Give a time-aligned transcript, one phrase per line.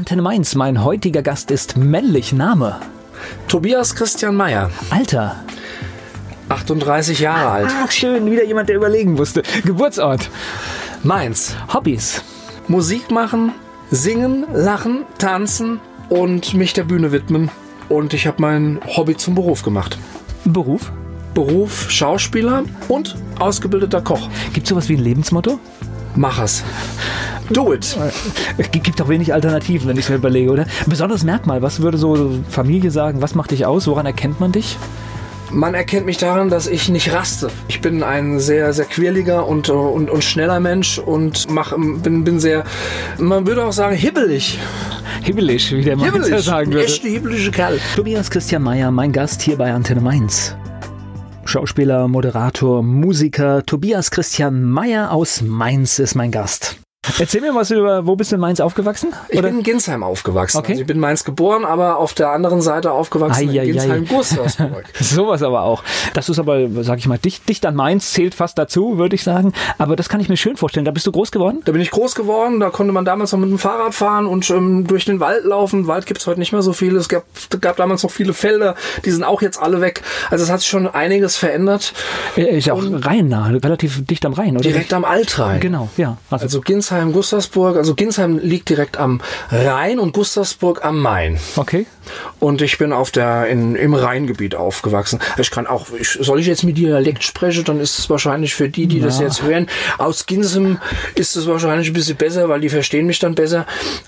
[0.00, 0.54] Antenne Mainz.
[0.54, 2.32] Mein heutiger Gast ist männlich.
[2.32, 2.80] Name?
[3.48, 4.70] Tobias Christian Meyer.
[4.88, 5.36] Alter?
[6.48, 7.70] 38 Jahre alt.
[7.70, 8.30] Ach, schön.
[8.30, 9.42] Wieder jemand, der überlegen musste.
[9.62, 10.30] Geburtsort?
[11.02, 11.54] Mainz.
[11.74, 12.22] Hobbys?
[12.66, 13.52] Musik machen,
[13.90, 17.50] singen, lachen, tanzen und mich der Bühne widmen.
[17.90, 19.98] Und ich habe mein Hobby zum Beruf gemacht.
[20.46, 20.90] Beruf?
[21.34, 24.30] Beruf Schauspieler und ausgebildeter Koch.
[24.54, 25.60] Gibt es sowas wie ein Lebensmotto?
[26.16, 26.64] Mach es.
[27.50, 27.96] Do it.
[28.58, 30.62] Es gibt doch wenig Alternativen, wenn ich es mir überlege, oder?
[30.62, 33.22] Ein besonderes Merkmal, was würde so Familie sagen?
[33.22, 33.86] Was macht dich aus?
[33.86, 34.78] Woran erkennt man dich?
[35.52, 37.50] Man erkennt mich daran, dass ich nicht raste.
[37.66, 42.38] Ich bin ein sehr, sehr quirliger und, und, und schneller Mensch und mach, bin, bin
[42.38, 42.64] sehr,
[43.18, 44.60] man würde auch sagen, hibbelig.
[45.22, 46.86] Hibbelig, wie der Mainzer sagen würde.
[46.86, 47.80] Echte hibbelige Kerl.
[47.96, 50.54] Tobias Christian Meyer, mein Gast hier bei Antenne Mainz.
[51.44, 56.79] Schauspieler, Moderator, Musiker Tobias Christian Meyer aus Mainz ist mein Gast.
[57.18, 59.14] Erzähl mir was über, wo bist du in Mainz aufgewachsen?
[59.30, 60.58] Ich bin in Ginsheim aufgewachsen.
[60.58, 60.72] Okay.
[60.72, 63.64] Also ich bin in Mainz geboren, aber auf der anderen Seite aufgewachsen ei, in ei.
[63.66, 64.84] Ginsheim-Gustavsburg.
[65.00, 65.82] Sowas aber auch.
[66.12, 69.22] Das ist aber, sag ich mal, dicht, dicht an Mainz, zählt fast dazu, würde ich
[69.22, 69.54] sagen.
[69.78, 70.84] Aber das kann ich mir schön vorstellen.
[70.84, 71.62] Da bist du groß geworden?
[71.64, 74.48] Da bin ich groß geworden, da konnte man damals noch mit dem Fahrrad fahren und
[74.50, 75.86] ähm, durch den Wald laufen.
[75.86, 76.94] Wald gibt's heute nicht mehr so viel.
[76.96, 77.24] Es gab,
[77.62, 78.74] gab damals noch viele Felder,
[79.06, 80.02] die sind auch jetzt alle weg.
[80.30, 81.94] Also es hat sich schon einiges verändert.
[82.36, 84.62] Ist ja auch Rhein nah, relativ dicht am Rhein, oder?
[84.62, 85.60] Direkt am Altrhein.
[85.60, 86.18] Genau, ja.
[86.30, 87.76] Also, Also Ginsheim, Gustavsburg.
[87.76, 91.38] Also Ginsheim liegt direkt am Rhein und Gustavsburg am Main.
[91.56, 91.86] okay.
[92.40, 95.20] Und ich bin auf der in, im Rheingebiet aufgewachsen.
[95.38, 98.68] Ich kann auch, ich, soll ich jetzt mit Dialekt sprechen, dann ist es wahrscheinlich für
[98.68, 99.26] die, die das Ja.
[99.26, 100.78] jetzt hören, aus Ginsem
[101.14, 103.64] ist es wahrscheinlich ein bisschen besser, weil die verstehen mich dann besser.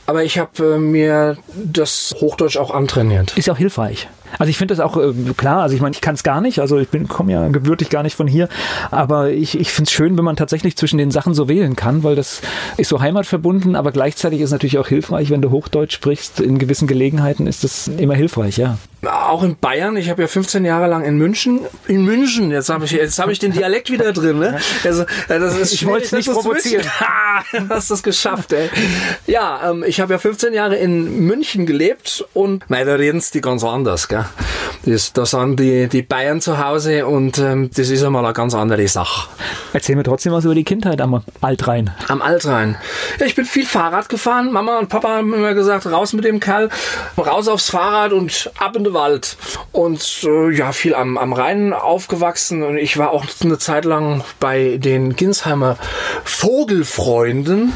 [0.07, 3.37] Aber ich habe äh, mir das Hochdeutsch auch antrainiert.
[3.37, 4.09] Ist ja auch hilfreich.
[4.39, 6.59] Also ich finde das auch äh, klar, also ich meine, ich kann es gar nicht,
[6.59, 8.49] also ich bin komme ja gebürtig gar nicht von hier,
[8.91, 12.03] aber ich, ich finde es schön, wenn man tatsächlich zwischen den Sachen so wählen kann,
[12.03, 12.43] weil das
[12.77, 16.87] ist so heimatverbunden, aber gleichzeitig ist natürlich auch hilfreich, wenn du Hochdeutsch sprichst, in gewissen
[16.87, 18.79] Gelegenheiten ist das immer hilfreich, ja.
[19.05, 22.85] Auch in Bayern, ich habe ja 15 Jahre lang in München, in München, jetzt habe
[22.85, 24.61] ich, jetzt habe ich den Dialekt wieder drin, ne?
[24.85, 26.85] Also, äh, das ist Ich wollte es nicht provozieren.
[27.01, 28.71] Ha, du hast das geschafft, ey.
[29.27, 33.41] Ja, ähm, ich habe ja 15 Jahre in München gelebt und nein, da reden die
[33.41, 34.25] ganz anders, gell?
[34.85, 38.55] Das, da sind die, die Bayern zu Hause und ähm, das ist einmal eine ganz
[38.55, 39.29] andere Sache.
[39.73, 41.91] Erzähl mir trotzdem was über die Kindheit am Altrhein.
[42.07, 42.77] Am Altrhein.
[43.19, 44.53] Ja, ich bin viel Fahrrad gefahren.
[44.53, 46.69] Mama und Papa haben immer gesagt, raus mit dem Kerl,
[47.19, 49.37] raus aufs Fahrrad und ab in den Wald.
[49.73, 52.63] Und äh, ja, viel am, am Rhein aufgewachsen.
[52.63, 55.77] Und ich war auch eine Zeit lang bei den Ginsheimer
[56.25, 57.73] Vogelfreunden.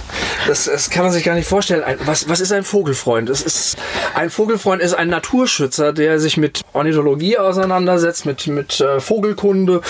[0.46, 1.82] Das, das kann man sich gar nicht vorstellen.
[1.82, 3.30] Ein, was, was ist ein Vogelfreund?
[3.30, 3.76] Es ist,
[4.14, 9.80] ein Vogelfreund ist ein Naturschützer, der sich mit Ornithologie auseinandersetzt, mit, mit äh, Vogelkunde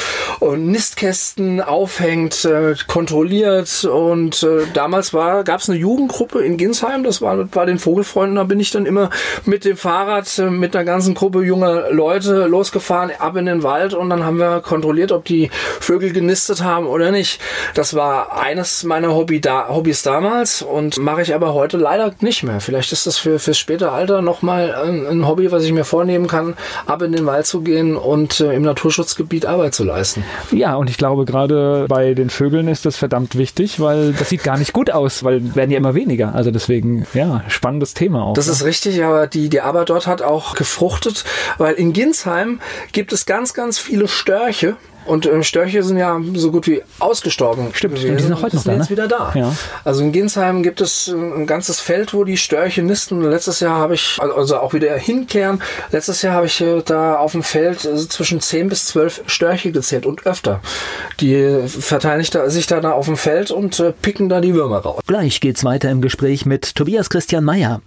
[0.41, 3.85] und Nistkästen aufhängt, äh, kontrolliert.
[3.85, 8.37] Und äh, damals gab es eine Jugendgruppe in Ginsheim, das war bei den Vogelfreunden.
[8.37, 9.11] Da bin ich dann immer
[9.45, 13.95] mit dem Fahrrad äh, mit einer ganzen Gruppe junger Leute losgefahren, ab in den Wald
[13.95, 15.51] und dann haben wir kontrolliert, ob die
[15.81, 17.41] Vögel genistet haben oder nicht.
[17.75, 22.43] Das war eines meiner Hobby da, Hobbys damals und mache ich aber heute leider nicht
[22.43, 22.61] mehr.
[22.61, 26.27] Vielleicht ist das für fürs späte Alter nochmal ein, ein Hobby, was ich mir vornehmen
[26.27, 26.55] kann,
[26.87, 30.25] ab in den Wald zu gehen und äh, im Naturschutzgebiet Arbeit zu leisten.
[30.51, 34.45] Ja, und ich glaube, gerade bei den Vögeln ist das verdammt wichtig, weil das sieht
[34.45, 36.35] gar nicht gut aus, weil werden ja immer weniger.
[36.35, 38.35] Also deswegen, ja, spannendes Thema auch.
[38.35, 38.53] Das ne?
[38.53, 41.06] ist richtig, aber die, die Arbeit dort hat auch gefruchtet,
[41.59, 42.61] weil in Ginsheim
[42.93, 44.77] gibt es ganz, ganz viele Störche.
[45.07, 47.69] Und äh, Störche sind ja so gut wie ausgestorben.
[47.73, 48.97] Stimmt, gewesen die sind auch heute noch sind da, jetzt ne?
[48.97, 49.33] wieder da.
[49.35, 49.55] Ja.
[49.85, 53.23] Also in Ginsheim gibt es äh, ein ganzes Feld, wo die Störche nisten.
[53.23, 55.63] Letztes Jahr habe ich, also auch wieder hinkehren,
[55.93, 60.07] letztes Jahr habe ich äh, da auf dem Feld zwischen 10 bis 12 Störche gezählt
[60.07, 60.61] und öfter.
[61.21, 65.03] Die verteilen sich da, da, auf dem Feld und picken da die Würmer raus.
[65.07, 67.81] Gleich geht's weiter im Gespräch mit Tobias Christian Meyer.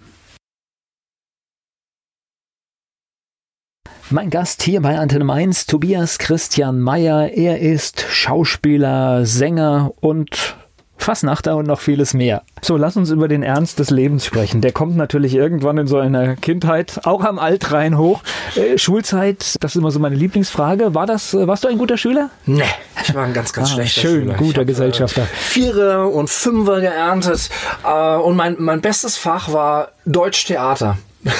[4.12, 7.30] Mein Gast hier bei Antenne Mainz, Tobias Christian Meyer.
[7.32, 10.56] Er ist Schauspieler, Sänger und
[10.98, 12.42] Fassnachter und noch vieles mehr.
[12.60, 14.60] So, lass uns über den Ernst des Lebens sprechen.
[14.62, 18.22] Der kommt natürlich irgendwann in so einer Kindheit, auch am Altrhein hoch.
[18.56, 20.92] Äh, Schulzeit, das ist immer so meine Lieblingsfrage.
[20.94, 22.30] War das, äh, warst du ein guter Schüler?
[22.46, 22.64] Nee,
[23.02, 24.34] ich war ein ganz, ganz Ah, schlechter schön, Schüler.
[24.34, 25.22] guter Ich hab, Gesellschafter.
[25.22, 27.48] Äh, Vierer und Fünfer geerntet.
[27.86, 30.98] Äh, und mein, mein bestes Fach war Deutschtheater.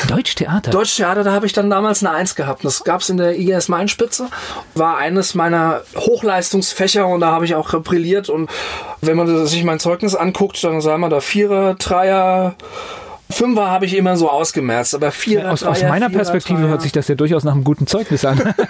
[0.09, 0.71] Deutschtheater.
[0.71, 2.65] Deutschtheater, da habe ich dann damals eine Eins gehabt.
[2.65, 4.29] Das gab es in der IGS Mainspitze.
[4.75, 8.29] War eines meiner Hochleistungsfächer und da habe ich auch brilliert.
[8.29, 8.51] Und
[9.01, 12.57] wenn man sich mein Zeugnis anguckt, dann sagen wir da Vierer, Dreier,
[13.31, 14.95] Fünfer habe ich immer so ausgemerzt.
[14.95, 16.71] Aber Vierer, aus, aus Dreier, meiner Vierer, Perspektive Dreier.
[16.71, 18.55] hört sich das ja durchaus nach einem guten Zeugnis an.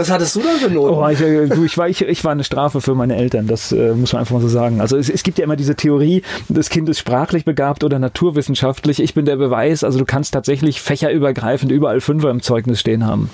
[0.00, 0.94] Was hattest du dann für Noten?
[0.94, 3.70] Oh, ich, äh, du, ich, war, ich, ich war eine Strafe für meine Eltern, das
[3.70, 4.80] äh, muss man einfach mal so sagen.
[4.80, 9.02] Also es, es gibt ja immer diese Theorie, das Kind ist sprachlich begabt oder naturwissenschaftlich.
[9.02, 13.28] Ich bin der Beweis, also du kannst tatsächlich fächerübergreifend überall Fünfer im Zeugnis stehen haben.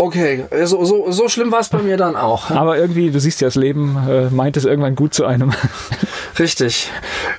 [0.00, 2.50] Okay, so, so, so schlimm war es bei mir dann auch.
[2.50, 5.52] Aber irgendwie, du siehst ja, das Leben äh, meint es irgendwann gut zu einem.
[6.38, 6.88] Richtig.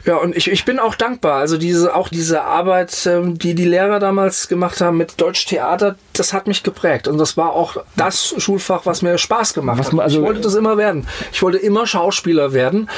[0.05, 1.39] Ja, und ich, ich bin auch dankbar.
[1.39, 5.95] Also diese, auch diese Arbeit, ähm, die die Lehrer damals gemacht haben mit Deutsch Theater,
[6.13, 7.07] das hat mich geprägt.
[7.07, 9.99] Und das war auch das Schulfach, was mir Spaß gemacht Was hat.
[9.99, 11.07] also- ich wollte das immer werden.
[11.31, 12.89] Ich wollte immer Schauspieler werden,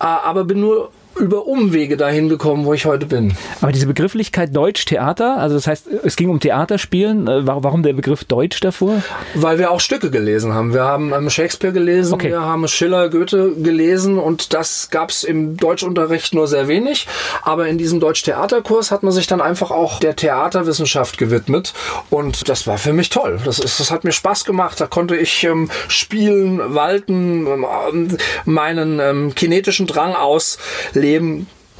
[0.00, 0.90] äh, aber bin nur
[1.20, 3.34] über Umwege dahin gekommen, wo ich heute bin.
[3.60, 7.28] Aber diese Begrifflichkeit Deutsch-Theater, also das heißt, es ging um Theaterspielen.
[7.28, 9.02] Äh, wa- Warum der Begriff Deutsch davor?
[9.34, 10.72] Weil wir auch Stücke gelesen haben.
[10.72, 12.30] Wir haben ähm, Shakespeare gelesen, Okay.
[12.30, 17.06] wir haben Schiller, Goethe gelesen und das gab es im Deutschunterricht nur sehr wenig.
[17.42, 21.74] Aber in diesem Deutsch-Theaterkurs hat man sich dann einfach auch der Theaterwissenschaft gewidmet
[22.08, 23.38] und das war für mich toll.
[23.44, 24.80] Das, ist, das hat mir Spaß gemacht.
[24.80, 28.16] Da konnte ich ähm, spielen, walten, ähm,
[28.46, 31.09] meinen ähm, kinetischen Drang ausleben.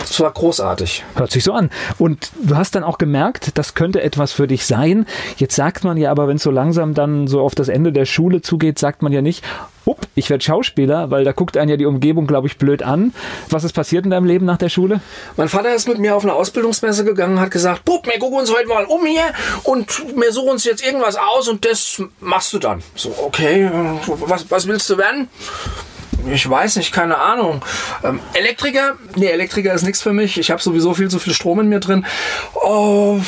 [0.01, 1.05] Das war großartig.
[1.15, 1.71] Hört sich so an.
[1.99, 5.07] Und du hast dann auch gemerkt, das könnte etwas für dich sein.
[5.37, 8.07] Jetzt sagt man ja aber, wenn es so langsam dann so auf das Ende der
[8.07, 9.45] Schule zugeht, sagt man ja nicht,
[9.87, 13.13] up, ich werde Schauspieler, weil da guckt einen ja die Umgebung, glaube ich, blöd an.
[13.51, 15.01] Was ist passiert in deinem Leben nach der Schule?
[15.37, 18.55] Mein Vater ist mit mir auf eine Ausbildungsmesse gegangen, hat gesagt, Bub, wir gucken uns
[18.55, 19.33] heute mal um hier
[19.65, 22.83] und wir suchen uns jetzt irgendwas aus und das machst du dann.
[22.95, 23.71] So, okay, äh,
[24.07, 25.29] was, was willst du werden?
[26.33, 27.65] Ich weiß nicht, keine Ahnung.
[28.05, 28.97] Ähm, Elektriker?
[29.17, 30.39] Nee, Elektriker ist nichts für mich.
[30.39, 32.05] Ich habe sowieso viel zu viel Strom in mir drin.
[32.55, 33.21] Oh,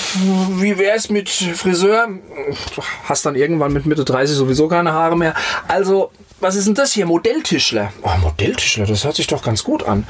[0.59, 2.09] wie wär's mit Friseur?
[2.75, 5.35] Du hast dann irgendwann mit Mitte 30 sowieso keine Haare mehr.
[5.69, 6.11] Also,
[6.41, 7.07] was ist denn das hier?
[7.07, 7.93] Modelltischler.
[8.03, 10.07] Oh, Modelltischler, das hört sich doch ganz gut an.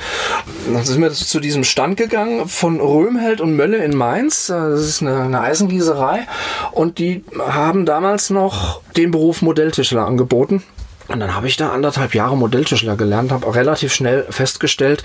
[0.72, 4.46] Dann sind wir zu diesem Stand gegangen von Röhmheld und Mölle in Mainz.
[4.46, 6.26] Das ist eine, eine Eisengießerei.
[6.72, 10.62] Und die haben damals noch den Beruf Modelltischler angeboten.
[11.12, 15.02] Und dann habe ich da anderthalb Jahre Modelltischler gelernt, habe auch relativ schnell festgestellt,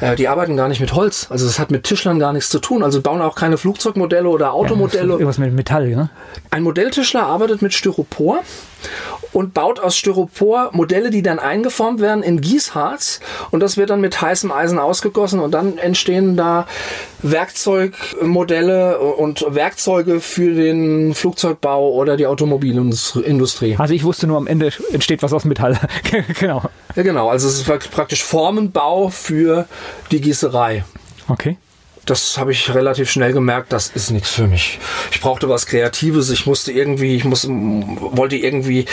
[0.00, 1.26] äh, die arbeiten gar nicht mit Holz.
[1.30, 2.82] Also das hat mit Tischlern gar nichts zu tun.
[2.82, 5.12] Also bauen auch keine Flugzeugmodelle oder Automodelle.
[5.12, 6.10] Irgendwas mit Metall, ne?
[6.50, 8.40] Ein Modelltischler arbeitet mit Styropor
[9.32, 13.20] und baut aus Styropor Modelle, die dann eingeformt werden in Gießharz
[13.50, 16.66] und das wird dann mit heißem Eisen ausgegossen und dann entstehen da
[17.22, 23.76] Werkzeugmodelle und Werkzeuge für den Flugzeugbau oder die Automobilindustrie.
[23.78, 25.78] Also ich wusste nur, am Ende entsteht was aus Metall.
[26.40, 26.62] genau.
[26.94, 29.66] Ja genau, also es ist praktisch Formenbau für
[30.10, 30.84] die Gießerei.
[31.28, 31.56] Okay.
[32.08, 34.78] Das habe ich relativ schnell gemerkt, das ist nichts für mich.
[35.12, 38.86] Ich brauchte was Kreatives, ich musste irgendwie, ich muss, wollte irgendwie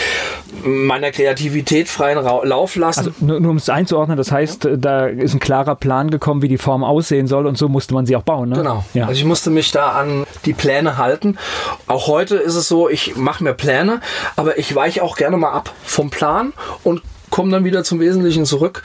[0.62, 2.98] meiner Kreativität freien Lauf lassen.
[3.00, 6.48] Also nur, nur um es einzuordnen, das heißt, da ist ein klarer Plan gekommen, wie
[6.48, 8.50] die Form aussehen soll und so musste man sie auch bauen.
[8.50, 8.56] Ne?
[8.56, 8.84] Genau.
[8.94, 9.06] Ja.
[9.06, 11.38] Also ich musste mich da an die Pläne halten.
[11.86, 14.00] Auch heute ist es so, ich mache mir Pläne,
[14.36, 16.52] aber ich weiche auch gerne mal ab vom Plan
[16.84, 18.82] und komme dann wieder zum Wesentlichen zurück.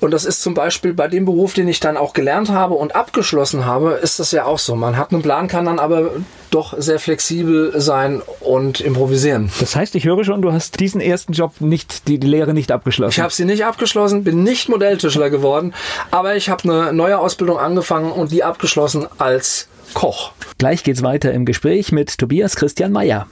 [0.00, 2.94] Und das ist zum Beispiel bei dem Beruf, den ich dann auch gelernt habe und
[2.94, 4.74] abgeschlossen habe, ist das ja auch so.
[4.76, 6.10] Man hat einen Plan, kann dann aber
[6.50, 9.50] doch sehr flexibel sein und improvisieren.
[9.58, 12.70] Das heißt, ich höre schon, du hast diesen ersten Job nicht, die, die Lehre nicht
[12.70, 13.18] abgeschlossen.
[13.18, 15.74] Ich habe sie nicht abgeschlossen, bin nicht Modelltischler geworden,
[16.10, 20.32] aber ich habe eine neue Ausbildung angefangen und die abgeschlossen als Koch.
[20.58, 23.26] Gleich geht's weiter im Gespräch mit Tobias Christian Mayer.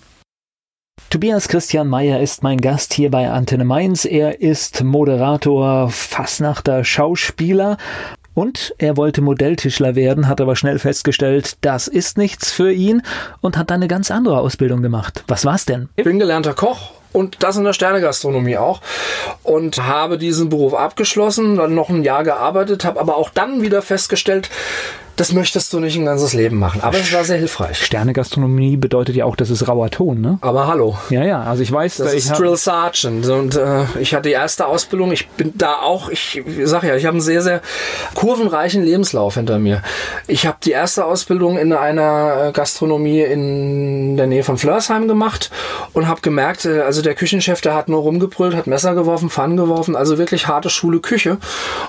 [1.13, 4.07] Tobias Christian Mayer ist mein Gast hier bei Antenne Mainz.
[4.07, 7.77] Er ist Moderator, Fassnachter, Schauspieler
[8.33, 13.03] und er wollte Modelltischler werden, hat aber schnell festgestellt, das ist nichts für ihn
[13.43, 15.23] und hat dann eine ganz andere Ausbildung gemacht.
[15.29, 15.91] Was war's denn?
[15.97, 18.81] Ich bin gelernter Koch und das in der Sternegastronomie auch
[19.43, 23.83] und habe diesen Beruf abgeschlossen, dann noch ein Jahr gearbeitet, habe aber auch dann wieder
[23.83, 24.51] festgestellt,
[25.17, 26.81] das möchtest du nicht ein ganzes Leben machen.
[26.81, 27.85] Aber es war sehr hilfreich.
[27.85, 30.39] Sternegastronomie bedeutet ja auch, das ist rauer Ton, ne?
[30.41, 30.97] Aber hallo.
[31.11, 34.35] Ja, ja, also ich weiß, Das ich ist Drill Sergeant und äh, ich hatte die
[34.35, 35.13] erste Ausbildung.
[35.13, 37.61] Ich bin da auch, ich sag ja, ich habe einen sehr, sehr
[38.15, 39.83] kurvenreichen Lebenslauf hinter mir.
[40.27, 45.51] Ich habe die erste Ausbildung in einer äh, Gastronomie in der Nähe von Flörsheim gemacht
[45.93, 49.57] und habe gemerkt, äh, also der Küchenchef, der hat nur rumgebrüllt, hat Messer geworfen, Pfannen
[49.57, 51.39] geworfen, also wirklich harte Schule Küche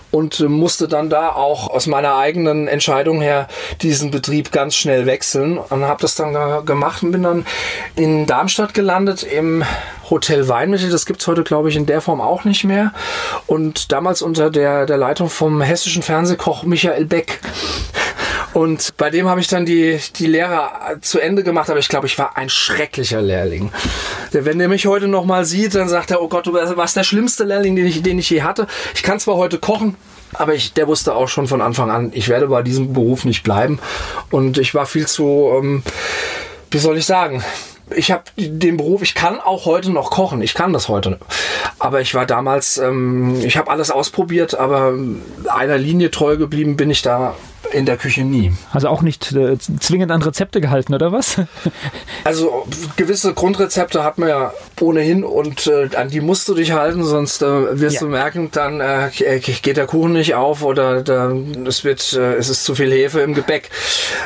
[0.10, 3.48] und äh, musste dann da auch aus meiner eigenen Entscheidung her
[3.84, 7.46] diesen Betrieb ganz schnell wechseln und habe das dann ge- gemacht und bin dann
[7.96, 9.64] in Darmstadt gelandet im
[10.10, 10.90] Hotel Weinmittel.
[10.90, 12.92] Das gibt's heute, glaube ich, in der Form auch nicht mehr.
[13.46, 17.40] Und damals unter der, der Leitung vom hessischen Fernsehkoch Michael Beck.
[18.54, 20.70] Und bei dem habe ich dann die, die Lehre
[21.02, 23.72] zu Ende gemacht, aber ich glaube, ich war ein schrecklicher Lehrling.
[24.32, 27.04] Wenn der mich heute noch mal sieht, dann sagt er, oh Gott, du warst der
[27.04, 28.68] schlimmste Lehrling, den ich, den ich je hatte.
[28.94, 29.96] Ich kann zwar heute kochen,
[30.34, 33.44] aber ich, der wusste auch schon von Anfang an, ich werde bei diesem Beruf nicht
[33.44, 33.80] bleiben.
[34.30, 35.84] Und ich war viel zu, ähm,
[36.70, 37.44] wie soll ich sagen,
[37.96, 40.42] Ich habe den Beruf, ich kann auch heute noch kochen.
[40.42, 41.20] Ich kann das heute.
[41.80, 44.94] Aber ich war damals, ähm, ich habe alles ausprobiert, aber
[45.50, 47.36] einer Linie treu geblieben bin ich da
[47.72, 48.54] in der Küche nie.
[48.72, 51.38] Also auch nicht äh, zwingend an Rezepte gehalten, oder was?
[52.26, 52.66] Also
[52.96, 57.42] gewisse Grundrezepte hat man ja ohnehin und äh, an die musst du dich halten, sonst
[57.42, 58.02] äh, wirst ja.
[58.02, 61.34] du merken, dann äh, geht der Kuchen nicht auf oder da,
[61.66, 63.70] es wird, äh, es ist zu viel Hefe im Gebäck.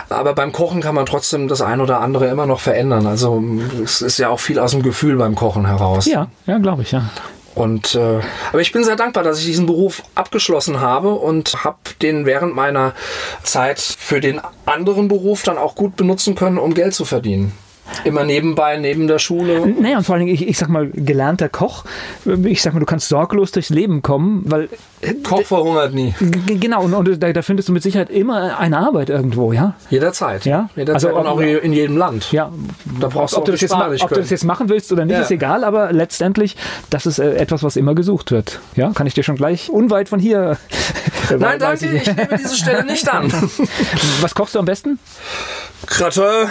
[0.09, 3.07] Aber beim Kochen kann man trotzdem das ein oder andere immer noch verändern.
[3.07, 3.43] Also
[3.83, 6.05] es ist ja auch viel aus dem Gefühl beim Kochen heraus.
[6.05, 7.09] Ja, ja, glaube ich, ja.
[7.57, 8.19] Und äh,
[8.51, 12.55] aber ich bin sehr dankbar, dass ich diesen Beruf abgeschlossen habe und habe den während
[12.55, 12.93] meiner
[13.41, 17.53] Zeit für den anderen Beruf dann auch gut benutzen können, um Geld zu verdienen.
[18.03, 19.65] Immer nebenbei, neben der Schule.
[19.67, 21.85] Naja, und vor allem, ich, ich sag mal, gelernter Koch.
[22.43, 24.69] Ich sag mal, du kannst sorglos durchs Leben kommen, weil.
[25.23, 26.13] Koch verhungert nie.
[26.47, 29.75] Genau, und, und da, da, findest du mit Sicherheit immer eine Arbeit irgendwo, ja?
[29.89, 30.45] Jederzeit.
[30.45, 30.69] Ja.
[30.75, 32.31] Jederzeit also, und auch in jedem Land.
[32.31, 32.51] Ja.
[32.99, 35.05] Da brauchst ob, du, ob, du, das jetzt, ob du das jetzt machen willst oder
[35.05, 35.21] nicht, ja.
[35.21, 36.55] ist egal, aber letztendlich,
[36.89, 38.59] das ist äh, etwas, was immer gesucht wird.
[38.75, 40.57] Ja, kann ich dir schon gleich unweit von hier.
[41.37, 43.31] Nein, danke, ich, ich nehme diese Stelle nicht an.
[44.21, 44.99] was kochst du am besten?
[45.85, 46.49] Gratin,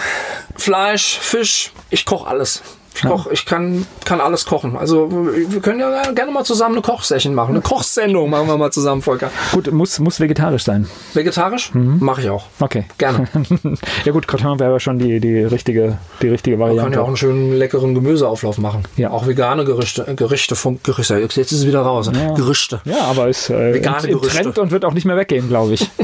[0.57, 2.61] Fleisch, Fisch, ich koche alles.
[2.97, 4.75] Ich, koch, ich kann, kann alles kochen.
[4.75, 7.51] Also wir können ja gerne mal zusammen eine Kochsession machen.
[7.51, 9.29] Eine Kochsendung machen wir mal zusammen, Volker.
[9.51, 10.87] Gut, muss, muss vegetarisch sein.
[11.13, 11.73] Vegetarisch?
[11.73, 11.97] Mhm.
[11.99, 12.45] Mache ich auch.
[12.59, 12.85] Okay.
[12.97, 13.27] Gerne.
[14.05, 16.81] ja gut, Gratin wäre schon die, die, richtige, die richtige Variante.
[16.81, 18.83] Man kann ja auch einen schönen leckeren Gemüseauflauf machen.
[18.95, 19.11] Ja.
[19.11, 20.05] Auch vegane Gerichte.
[20.15, 21.17] Gerichte vom Gerichte.
[21.17, 22.09] Jetzt ist es wieder raus.
[22.13, 22.33] Ja.
[22.33, 22.81] Gerichte.
[22.85, 25.73] Ja, aber ist äh, vegane im, im Trend und wird auch nicht mehr weggehen, glaube
[25.73, 25.89] ich.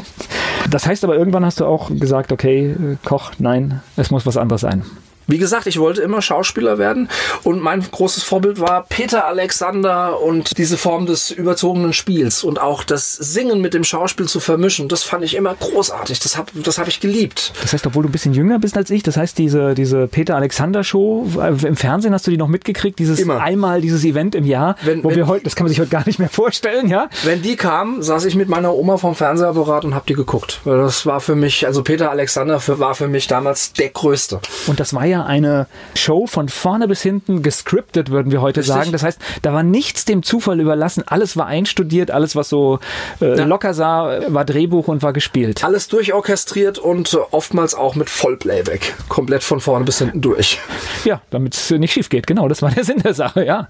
[0.70, 4.38] Das heißt aber, irgendwann hast du auch gesagt, okay, äh, Koch, nein, es muss was
[4.38, 4.84] anderes sein.
[5.28, 7.10] Wie gesagt, ich wollte immer Schauspieler werden
[7.44, 12.84] und mein großes Vorbild war Peter Alexander und diese Form des überzogenen Spiels und auch
[12.84, 14.88] das Singen mit dem Schauspiel zu vermischen.
[14.88, 16.20] Das fand ich immer großartig.
[16.20, 17.54] Das habe das hab ich geliebt.
[17.62, 20.36] Das heißt, obwohl du ein bisschen jünger bist als ich, das heißt, diese, diese Peter
[20.36, 23.42] Alexander Show äh, im Fernsehen hast du die noch mitgekriegt, dieses immer.
[23.42, 25.90] einmal dieses Event im Jahr, wenn, wo wenn, wir heute, das kann man sich heute
[25.90, 27.10] gar nicht mehr vorstellen, ja?
[27.24, 30.62] Wenn die kam, saß ich mit meiner Oma vom Fernsehapparat und habe die geguckt.
[30.64, 34.40] Weil das war für mich, also Peter Alexander für, war für mich damals der Größte.
[34.68, 38.60] Und das war ja ja eine Show von vorne bis hinten gescriptet, würden wir heute
[38.60, 38.76] Richtig.
[38.76, 38.92] sagen.
[38.92, 41.04] Das heißt, da war nichts dem Zufall überlassen.
[41.06, 42.80] Alles war einstudiert, alles, was so
[43.22, 43.46] äh, ja.
[43.46, 45.64] locker sah, war Drehbuch und war gespielt.
[45.64, 48.96] Alles durchorchestriert und oftmals auch mit Vollplayback.
[49.08, 50.60] Komplett von vorne bis hinten durch.
[51.06, 52.28] Ja, damit es nicht schief geht.
[52.28, 53.68] Genau, das war der Sinn der Sache, ja.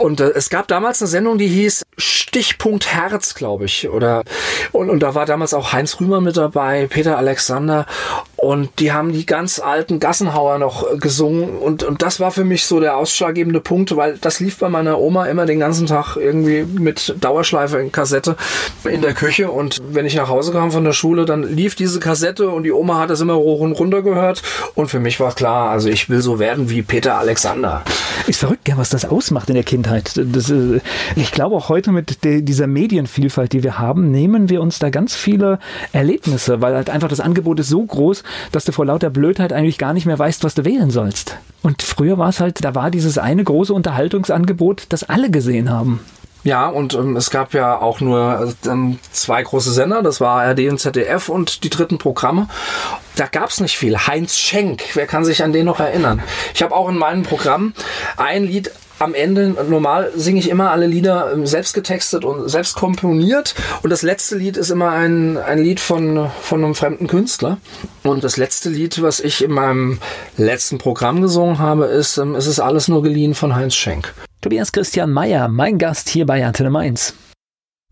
[0.00, 3.90] Und äh, es gab damals eine Sendung, die hieß Stichpunkt Herz, glaube ich.
[3.90, 4.22] Oder
[4.72, 7.84] und, und da war damals auch Heinz Rümer mit dabei, Peter Alexander.
[8.40, 11.58] Und die haben die ganz alten Gassenhauer noch äh, gesungen.
[11.58, 14.98] Und, und das war für mich so der ausschlaggebende Punkt, weil das lief bei meiner
[14.98, 18.36] Oma immer den ganzen Tag irgendwie mit Dauerschleife in Kassette
[18.84, 19.50] in der Küche.
[19.50, 22.72] Und wenn ich nach Hause kam von der Schule, dann lief diese Kassette und die
[22.72, 24.42] Oma hat das immer hoch und runter gehört.
[24.74, 27.82] Und für mich war klar, also ich will so werden wie Peter Alexander.
[28.26, 30.12] Ist verrückt, ja, was das ausmacht in der Kindheit.
[30.16, 30.80] Das, äh,
[31.14, 35.14] ich glaube auch heute mit dieser Medienvielfalt, die wir haben, nehmen wir uns da ganz
[35.14, 35.58] viele
[35.92, 39.78] Erlebnisse, weil halt einfach das Angebot ist so groß, dass du vor lauter Blödheit eigentlich
[39.78, 41.36] gar nicht mehr weißt, was du wählen sollst.
[41.62, 46.00] Und früher war es halt, da war dieses eine große Unterhaltungsangebot, das alle gesehen haben.
[46.42, 50.70] Ja, und ähm, es gab ja auch nur ähm, zwei große Sender, das war ARD
[50.70, 52.48] und ZDF und die dritten Programme.
[53.16, 53.96] Da gab es nicht viel.
[53.98, 56.22] Heinz Schenk, wer kann sich an den noch erinnern?
[56.54, 57.74] Ich habe auch in meinem Programm
[58.16, 58.70] ein Lied
[59.00, 63.54] am Ende, normal singe ich immer alle Lieder ähm, selbst getextet und selbst komponiert.
[63.82, 67.58] Und das letzte Lied ist immer ein, ein Lied von, von einem fremden Künstler.
[68.02, 69.98] Und das letzte Lied, was ich in meinem
[70.36, 74.12] letzten Programm gesungen habe, ist ähm, Es ist alles nur geliehen von Heinz Schenk.
[74.42, 77.14] Tobias Christian Meyer, mein Gast hier bei Antenne Mainz.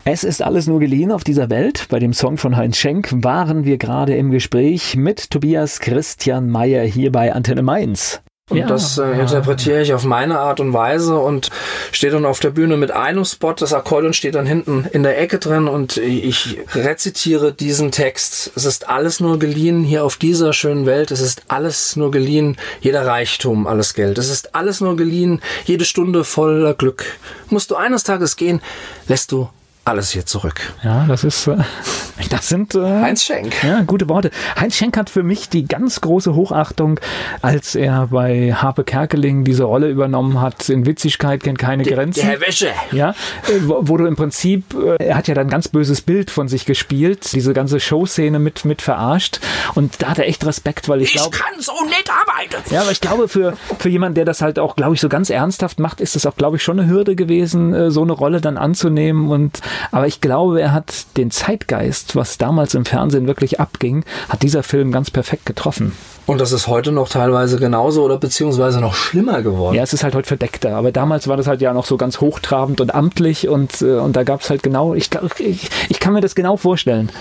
[0.03, 1.85] Es ist alles nur geliehen auf dieser Welt.
[1.91, 6.83] Bei dem Song von Heinz Schenk waren wir gerade im Gespräch mit Tobias Christian Meyer
[6.85, 8.23] hier bei Antenne Mainz.
[8.49, 9.21] Und ja, das äh, ja.
[9.21, 11.49] interpretiere ich auf meine Art und Weise und
[11.91, 13.53] stehe dann auf der Bühne mit einem Spot.
[13.53, 18.51] Das Akkordeon steht dann hinten in der Ecke drin und ich rezitiere diesen Text.
[18.55, 21.11] Es ist alles nur geliehen hier auf dieser schönen Welt.
[21.11, 24.17] Es ist alles nur geliehen, jeder Reichtum, alles Geld.
[24.17, 27.05] Es ist alles nur geliehen, jede Stunde voller Glück.
[27.49, 28.61] Musst du eines Tages gehen,
[29.07, 29.49] lässt du
[29.85, 30.73] alles hier zurück.
[30.83, 31.57] Ja, das ist, äh,
[32.29, 33.63] das sind äh, Heinz Schenk.
[33.63, 34.31] Ja, gute Worte.
[34.59, 36.99] Heinz Schenk hat für mich die ganz große Hochachtung,
[37.41, 40.69] als er bei Harpe Kerkeling diese Rolle übernommen hat.
[40.69, 42.27] In Witzigkeit kennt keine der, Grenzen.
[42.27, 42.69] Der Wäsche.
[42.91, 43.11] Ja,
[43.47, 46.29] äh, wo, wo, du im Prinzip, äh, er hat ja dann ein ganz böses Bild
[46.29, 49.39] von sich gespielt, diese ganze Showszene mit mit verarscht
[49.75, 52.73] und da hat er echt Respekt, weil ich glaube, ich kann so nicht arbeiten.
[52.73, 55.29] Ja, aber ich glaube, für, für jemanden, der das halt auch, glaube ich, so ganz
[55.29, 58.41] ernsthaft macht, ist das auch, glaube ich, schon eine Hürde gewesen, äh, so eine Rolle
[58.41, 59.29] dann anzunehmen.
[59.29, 64.41] Und aber ich glaube, er hat den Zeitgeist, was damals im Fernsehen wirklich abging, hat
[64.41, 65.93] dieser Film ganz perfekt getroffen.
[66.25, 69.75] Und das ist heute noch teilweise genauso oder beziehungsweise noch schlimmer geworden.
[69.75, 70.75] Ja, es ist halt heute verdeckter.
[70.75, 74.15] Aber damals war das halt ja noch so ganz hochtrabend und amtlich und, äh, und
[74.15, 75.09] da gab es halt genau, ich,
[75.39, 77.11] ich, ich kann mir das genau vorstellen.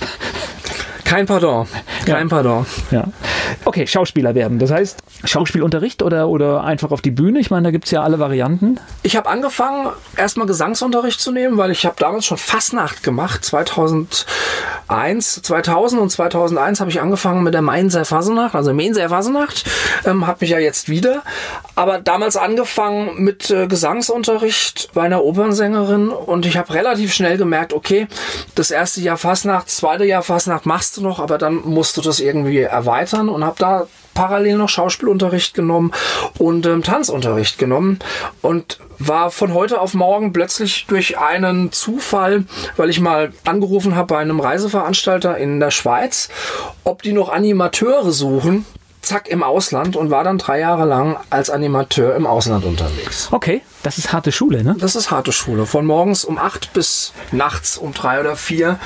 [1.05, 1.67] Kein Pardon.
[2.05, 2.29] Kein ja.
[2.29, 2.67] Pardon.
[2.91, 3.05] Ja.
[3.65, 4.59] Okay, Schauspieler werden.
[4.59, 7.41] Das heißt, Schauspielunterricht oder, oder einfach auf die Bühne?
[7.41, 8.79] Ich meine, da gibt es ja alle Varianten.
[9.03, 13.45] Ich habe angefangen, erstmal Gesangsunterricht zu nehmen, weil ich habe damals schon Fastnacht gemacht.
[13.45, 19.65] 2001, 2000 und 2001 habe ich angefangen mit der Mainzer Fasenacht, also Mainzer Fasenacht.
[20.05, 21.23] Ähm, hat mich ja jetzt wieder.
[21.75, 27.73] Aber damals angefangen mit äh, Gesangsunterricht bei einer Opernsängerin und ich habe relativ schnell gemerkt,
[27.73, 28.07] okay,
[28.55, 32.21] das erste Jahr Fastnacht, zweite Jahr Fastnacht machst du noch, aber dann musst du das
[32.21, 33.87] irgendwie erweitern und habe da
[34.19, 34.69] parallel noch
[35.09, 35.93] Schauspielunterricht genommen
[36.39, 37.99] und ähm, Tanzunterricht genommen
[38.43, 42.45] und war von heute auf morgen plötzlich durch einen Zufall,
[42.77, 46.29] weil ich mal angerufen habe bei einem Reiseveranstalter in der Schweiz,
[46.85, 48.67] ob die noch Animateure suchen
[49.01, 53.29] zack im Ausland und war dann drei Jahre lang als Animateur im Ausland unterwegs.
[53.31, 54.77] Okay, das ist harte Schule, ne?
[54.79, 55.67] Das ist harte Schule.
[55.67, 58.79] Von morgens um acht bis nachts um drei oder vier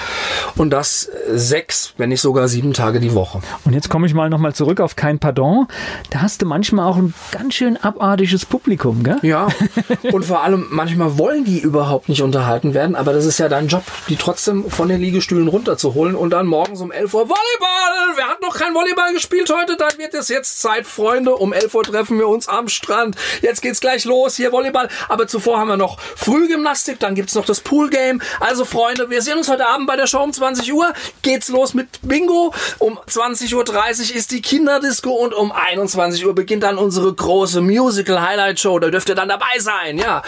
[0.57, 3.41] und das sechs, wenn nicht sogar sieben Tage die Woche.
[3.65, 5.67] Und jetzt komme ich mal nochmal zurück auf kein Pardon.
[6.11, 9.19] Da hast du manchmal auch ein ganz schön abartiges Publikum, gell?
[9.23, 9.49] Ja.
[10.13, 13.69] Und vor allem manchmal wollen die überhaupt nicht unterhalten werden, aber das ist ja dein
[13.69, 18.17] Job, die trotzdem von den Liegestühlen runterzuholen und dann morgens um elf Uhr Volleyball!
[18.17, 19.77] Wer hat noch kein Volleyball gespielt heute?
[19.77, 21.35] Dann wird es jetzt Zeit, Freunde.
[21.35, 23.17] Um 11 Uhr treffen wir uns am Strand.
[23.41, 24.82] Jetzt geht's gleich los, hier Volleyball.
[25.09, 28.19] Aber zuvor haben wir noch Frühgymnastik, dann gibt's noch das Poolgame.
[28.41, 30.93] Also Freunde, wir sehen uns heute Abend bei der Show um 20 Uhr.
[31.23, 32.53] Geht's los mit Bingo.
[32.79, 38.21] Um 20.30 Uhr ist die Kinderdisco und um 21 Uhr beginnt dann unsere große Musical
[38.21, 38.79] Highlight Show.
[38.79, 40.23] Da dürft ihr dann dabei sein, ja.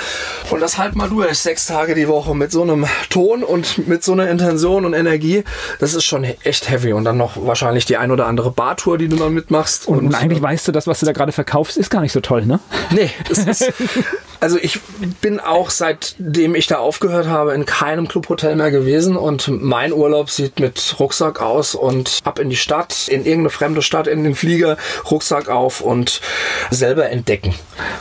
[0.50, 4.04] Und das halt mal durch, sechs Tage die Woche mit so einem Ton und mit
[4.04, 5.44] so einer Intention und Energie.
[5.80, 6.92] Das ist schon echt heavy.
[6.92, 9.88] Und dann noch wahrscheinlich die ein oder andere Bartour, die du dann mitmachst machst.
[9.88, 12.20] Und, und eigentlich weißt du, das, was du da gerade verkaufst, ist gar nicht so
[12.20, 12.60] toll, ne?
[12.90, 13.72] Nee, das ist,
[14.40, 14.80] also ich
[15.20, 20.30] bin auch seitdem ich da aufgehört habe in keinem Clubhotel mehr gewesen und mein Urlaub
[20.30, 24.34] sieht mit Rucksack aus und ab in die Stadt, in irgendeine fremde Stadt, in den
[24.34, 24.76] Flieger,
[25.10, 26.20] Rucksack auf und
[26.70, 27.54] selber entdecken.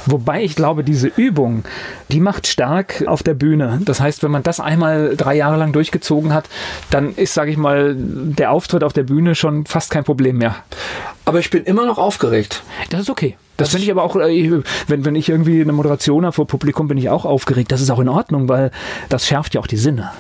[0.05, 1.63] Wobei ich glaube, diese Übung,
[2.09, 3.79] die macht stark auf der Bühne.
[3.83, 6.45] Das heißt, wenn man das einmal drei Jahre lang durchgezogen hat,
[6.89, 10.57] dann ist, sage ich mal, der Auftritt auf der Bühne schon fast kein Problem mehr.
[11.25, 12.63] Aber ich bin immer noch aufgeregt.
[12.89, 13.37] Das ist okay.
[13.57, 16.87] Das, finde ich aber auch, äh, wenn, wenn ich irgendwie eine Moderation habe vor Publikum,
[16.87, 17.71] bin ich auch aufgeregt.
[17.71, 18.71] Das ist auch in Ordnung, weil
[19.09, 20.11] das schärft ja auch die Sinne.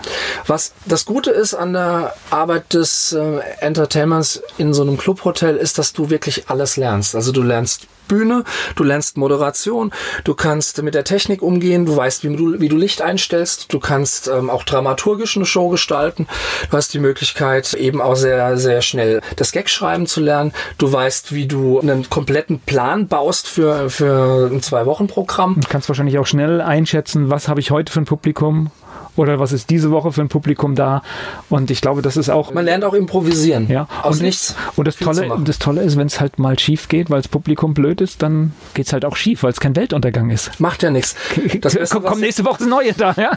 [0.45, 5.79] Was das Gute ist an der Arbeit des äh, Entertainments in so einem Clubhotel, ist,
[5.79, 7.15] dass du wirklich alles lernst.
[7.15, 8.43] Also du lernst Bühne,
[8.75, 9.91] du lernst Moderation,
[10.23, 13.79] du kannst mit der Technik umgehen, du weißt, wie du, wie du Licht einstellst, du
[13.79, 16.27] kannst ähm, auch dramaturgisch eine Show gestalten,
[16.69, 20.91] du hast die Möglichkeit eben auch sehr, sehr schnell das Gag schreiben zu lernen, du
[20.91, 25.57] weißt, wie du einen kompletten Plan baust für, für ein Zwei-Wochen-Programm.
[25.59, 28.71] Du kannst wahrscheinlich auch schnell einschätzen, was habe ich heute für ein Publikum,
[29.15, 31.01] oder was ist diese Woche für ein Publikum da.
[31.49, 32.53] Und ich glaube, das ist auch.
[32.53, 33.69] Man lernt auch improvisieren.
[33.69, 33.87] Ja.
[34.01, 34.55] Aus und, nichts.
[34.75, 37.73] Und das Tolle, das Tolle ist, wenn es halt mal schief geht, weil das Publikum
[37.73, 40.59] blöd ist, dann geht es halt auch schief, weil es kein Weltuntergang ist.
[40.59, 41.15] Macht ja nichts.
[41.61, 43.31] Das Beste, komm, komm nächste Woche das Neue da, ja.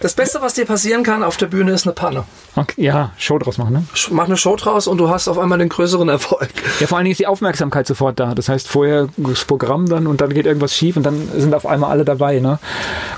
[0.00, 2.24] Das Beste, was dir passieren kann auf der Bühne, ist eine Panne.
[2.56, 3.84] Okay, ja, Show draus machen, ne?
[4.10, 6.48] Mach eine Show draus und du hast auf einmal den größeren Erfolg.
[6.78, 8.34] Ja, vor allen Dingen ist die Aufmerksamkeit sofort da.
[8.34, 11.66] Das heißt, vorher das Programm dann und dann geht irgendwas schief und dann sind auf
[11.66, 12.58] einmal alle dabei, ne?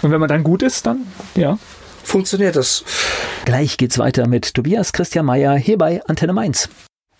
[0.02, 1.00] Und wenn man dann gut ist, dann,
[1.34, 1.58] ja
[2.06, 2.84] funktioniert das.
[3.44, 6.68] Gleich geht's weiter mit Tobias Christian Mayer hier bei Antenne Mainz.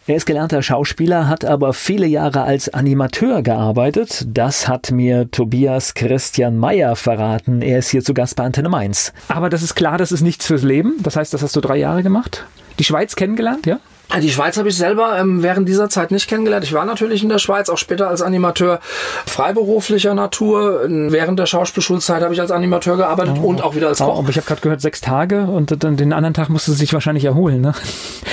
[0.08, 4.24] Er ist gelernter Schauspieler, hat aber viele Jahre als Animateur gearbeitet.
[4.28, 7.60] Das hat mir Tobias Christian Mayer verraten.
[7.60, 9.12] Er ist hier zu Gast bei Antenne Mainz.
[9.26, 10.94] Aber das ist klar, das ist nichts fürs Leben.
[11.02, 12.44] Das heißt, das hast du drei Jahre gemacht?
[12.78, 13.80] Die Schweiz kennengelernt, ja?
[14.22, 16.64] Die Schweiz habe ich selber ähm, während dieser Zeit nicht kennengelernt.
[16.64, 18.80] Ich war natürlich in der Schweiz, auch später als Animateur
[19.26, 20.86] freiberuflicher Natur.
[20.88, 24.18] Während der Schauspielschulzeit habe ich als Animateur gearbeitet oh, und auch wieder als Koch.
[24.18, 27.24] Aber ich habe gerade gehört, sechs Tage und dann den anderen Tag musste sich wahrscheinlich
[27.24, 27.74] erholen, ne?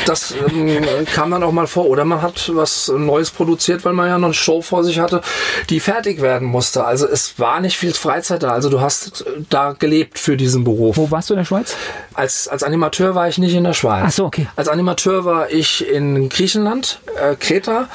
[0.05, 0.77] Das ähm,
[1.13, 1.87] kam dann auch mal vor.
[1.87, 5.21] Oder man hat was Neues produziert, weil man ja noch eine Show vor sich hatte,
[5.69, 6.85] die fertig werden musste.
[6.85, 8.51] Also es war nicht viel Freizeit da.
[8.51, 10.97] Also du hast da gelebt für diesen Beruf.
[10.97, 11.75] Wo warst du in der Schweiz?
[12.13, 14.03] Als, als Animateur war ich nicht in der Schweiz.
[14.05, 14.47] Ach so, okay.
[14.55, 17.89] Als Animateur war ich ich in Griechenland, äh, Kreta,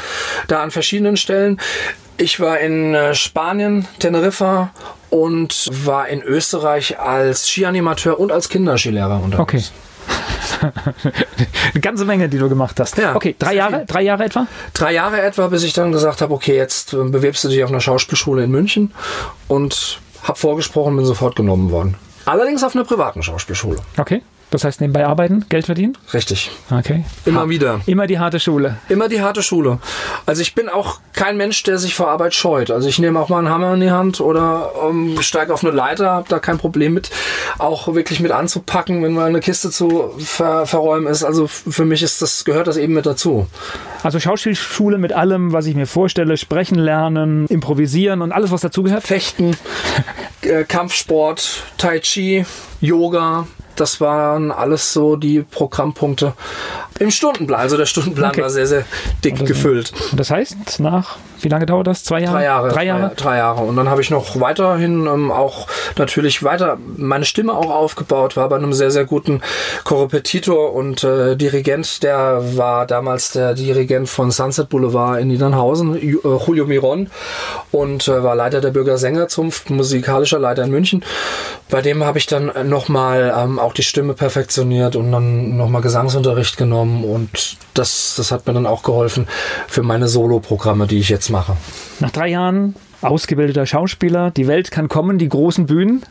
[0.48, 1.60] da an verschiedenen Stellen.
[2.16, 4.70] Ich war in äh, Spanien, Teneriffa
[5.10, 9.40] und war in Österreich als Skianimateur und als Kinderskilehrer unterwegs.
[9.40, 9.62] Okay.
[11.72, 12.96] Eine ganze Menge, die du gemacht hast.
[12.96, 14.46] Ja, okay, drei Jahre, drei Jahre etwa?
[14.72, 17.70] Drei Jahre etwa, bis ich dann gesagt habe, okay, jetzt äh, bewirbst du dich auf
[17.70, 18.92] einer Schauspielschule in München
[19.46, 21.96] und habe vorgesprochen, bin sofort genommen worden.
[22.24, 23.78] Allerdings auf einer privaten Schauspielschule.
[23.98, 24.22] Okay.
[24.50, 25.98] Das heißt, nebenbei arbeiten, Geld verdienen?
[26.14, 26.50] Richtig.
[26.70, 27.04] Okay.
[27.26, 27.80] Immer Ha- wieder.
[27.84, 28.78] Immer die harte Schule.
[28.88, 29.78] Immer die harte Schule.
[30.24, 32.70] Also ich bin auch kein Mensch, der sich vor Arbeit scheut.
[32.70, 35.74] Also ich nehme auch mal einen Hammer in die Hand oder ähm, steige auf eine
[35.74, 37.10] Leiter, habe da kein Problem mit,
[37.58, 41.24] auch wirklich mit anzupacken, wenn mal eine Kiste zu ver verräumen ist.
[41.24, 43.46] Also für mich ist das gehört das eben mit dazu.
[44.02, 49.02] Also Schauspielschule mit allem, was ich mir vorstelle, sprechen lernen, improvisieren und alles, was dazugehört.
[49.02, 49.56] Fechten,
[50.42, 52.46] äh, Kampfsport, Tai Chi,
[52.80, 53.46] Yoga.
[53.80, 56.34] Das waren alles so die Programmpunkte
[56.98, 57.60] im Stundenplan.
[57.60, 58.42] Also der Stundenplan Okay.
[58.42, 58.84] war sehr, sehr
[59.24, 59.92] dick gefüllt.
[60.10, 62.04] Und das heißt, nach, wie lange dauert das?
[62.04, 62.36] Zwei Jahre?
[62.36, 62.68] Drei Jahre.
[62.68, 63.12] Drei Jahre?
[63.16, 63.62] Drei, Jahre.
[63.62, 68.48] Und dann habe ich noch weiterhin ähm, auch natürlich weiter meine Stimme auch aufgebaut, war
[68.48, 69.40] bei einem sehr, sehr guten
[69.84, 76.16] Korrepetitor und äh, Dirigent, der war damals der Dirigent von Sunset Boulevard in Niedernhausen, äh,
[76.46, 77.10] Julio Miron
[77.70, 81.04] und äh, war Leiter der Bürgersängerzunft, musikalischer Leiter in München.
[81.70, 86.56] Bei dem habe ich dann nochmal ähm, auch die Stimme perfektioniert und dann nochmal Gesangsunterricht
[86.56, 89.28] genommen und das, das hat mir dann auch geholfen
[89.68, 91.56] für meine Soloprogramme, die ich jetzt mache.
[92.00, 96.02] Nach drei Jahren ausgebildeter Schauspieler, die Welt kann kommen, die großen Bühnen.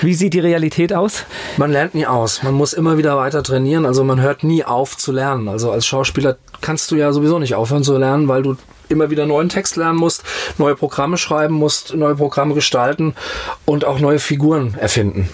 [0.00, 1.24] Wie sieht die Realität aus?
[1.56, 2.42] Man lernt nie aus.
[2.42, 3.84] Man muss immer wieder weiter trainieren.
[3.84, 5.48] Also man hört nie auf zu lernen.
[5.48, 8.56] Also als Schauspieler kannst du ja sowieso nicht aufhören zu lernen, weil du
[8.88, 10.22] immer wieder neuen Text lernen musst,
[10.58, 13.14] neue Programme schreiben musst, neue Programme gestalten
[13.64, 15.28] und auch neue Figuren erfinden.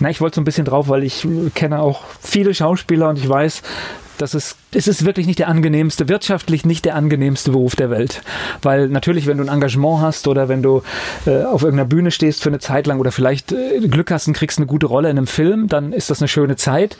[0.00, 3.28] Na, ich wollte so ein bisschen drauf, weil ich kenne auch viele Schauspieler und ich
[3.28, 3.62] weiß,
[4.22, 8.22] dass es, es ist wirklich nicht der angenehmste, wirtschaftlich nicht der angenehmste Beruf der Welt.
[8.62, 10.82] Weil natürlich, wenn du ein Engagement hast oder wenn du
[11.26, 14.34] äh, auf irgendeiner Bühne stehst für eine Zeit lang oder vielleicht äh, Glück hast und
[14.34, 16.96] kriegst eine gute Rolle in einem Film, dann ist das eine schöne Zeit.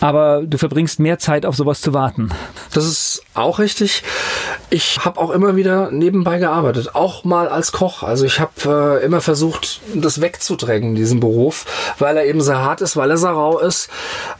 [0.00, 2.28] Aber du verbringst mehr Zeit auf sowas zu warten.
[2.72, 4.02] Das ist auch richtig.
[4.70, 8.02] Ich habe auch immer wieder nebenbei gearbeitet, auch mal als Koch.
[8.02, 11.66] Also ich habe äh, immer versucht, das wegzudrängen, diesen Beruf,
[11.98, 13.88] weil er eben sehr hart ist, weil er sehr rau ist.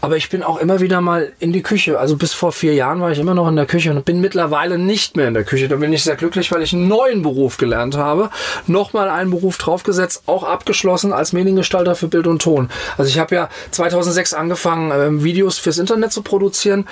[0.01, 1.99] Aber ich bin auch immer wieder mal in die Küche.
[1.99, 4.79] Also bis vor vier Jahren war ich immer noch in der Küche und bin mittlerweile
[4.79, 5.69] nicht mehr in der Küche.
[5.69, 8.31] Da bin ich sehr glücklich, weil ich einen neuen Beruf gelernt habe.
[8.67, 12.69] Nochmal einen Beruf draufgesetzt, auch abgeschlossen als Mediengestalter für Bild und Ton.
[12.97, 16.87] Also ich habe ja 2006 angefangen, ähm, Videos fürs Internet zu produzieren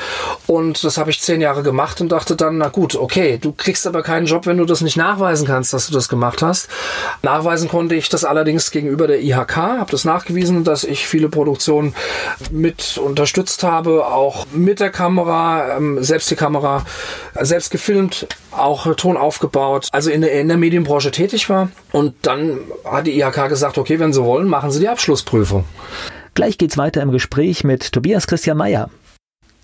[0.47, 3.87] und das habe ich zehn Jahre gemacht und dachte dann, na gut, okay, du kriegst
[3.87, 6.69] aber keinen Job, wenn du das nicht nachweisen kannst, dass du das gemacht hast.
[7.23, 11.95] Nachweisen konnte ich das allerdings gegenüber der IHK, habe das nachgewiesen, dass ich viele Produktionen
[12.51, 16.85] mit unterstützt habe, auch mit der Kamera, ähm, selbst die Kamera,
[17.41, 21.69] selbst gefilmt, auch Ton aufgebaut, also in der, in der Medienbranche tätig war.
[21.93, 25.65] Und dann hat die IHK gesagt, okay, wenn Sie wollen, machen Sie die Abschlussprüfung.
[26.35, 28.91] Gleich geht's weiter im Gespräch mit Tobias Christian Mayer.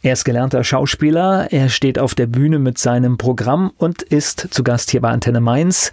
[0.02, 4.64] Er ist gelernter Schauspieler, er steht auf der Bühne mit seinem Programm und ist zu
[4.64, 5.90] Gast hier bei Antenne Mainz.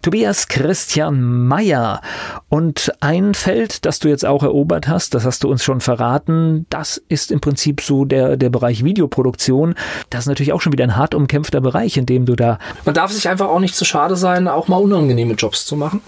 [0.00, 2.00] Tobias Christian Mayer.
[2.48, 6.66] Und ein Feld, das du jetzt auch erobert hast, das hast du uns schon verraten,
[6.70, 9.74] das ist im Prinzip so der, der Bereich Videoproduktion.
[10.08, 12.94] Das ist natürlich auch schon wieder ein hart umkämpfter Bereich, in dem du da Man
[12.94, 16.00] darf sich einfach auch nicht zu schade sein, auch mal unangenehme Jobs zu machen.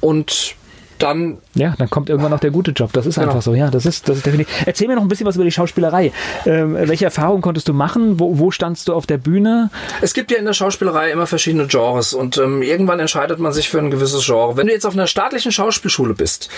[0.00, 0.56] Und
[0.98, 2.92] dann Ja, dann kommt irgendwann noch der gute Job.
[2.92, 3.28] Das ist Genau.
[3.28, 3.54] einfach so.
[3.54, 4.52] Ja, das ist, das ist definitiv.
[4.66, 6.12] Erzähl mir noch ein bisschen was über die Schauspielerei.
[6.44, 8.18] Ähm, welche Erfahrungen konntest du machen?
[8.20, 9.70] Wo, wo standst du auf der Bühne?
[10.00, 13.68] Es gibt ja in der Schauspielerei immer verschiedene Genres und ähm, irgendwann entscheidet man sich
[13.68, 14.56] für ein gewisses Genre.
[14.56, 16.48] Wenn du jetzt auf einer staatlichen Schauspielschule bist,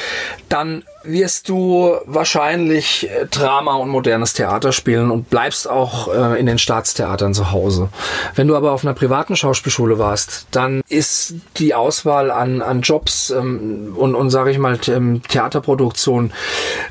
[0.49, 6.47] dann wirst du wahrscheinlich äh, Drama und modernes Theater spielen und bleibst auch äh, in
[6.47, 7.89] den Staatstheatern zu Hause.
[8.35, 13.31] Wenn du aber auf einer privaten Schauspielschule warst, dann ist die Auswahl an, an Jobs
[13.31, 16.33] ähm, und, und sage ich mal ähm, Theaterproduktion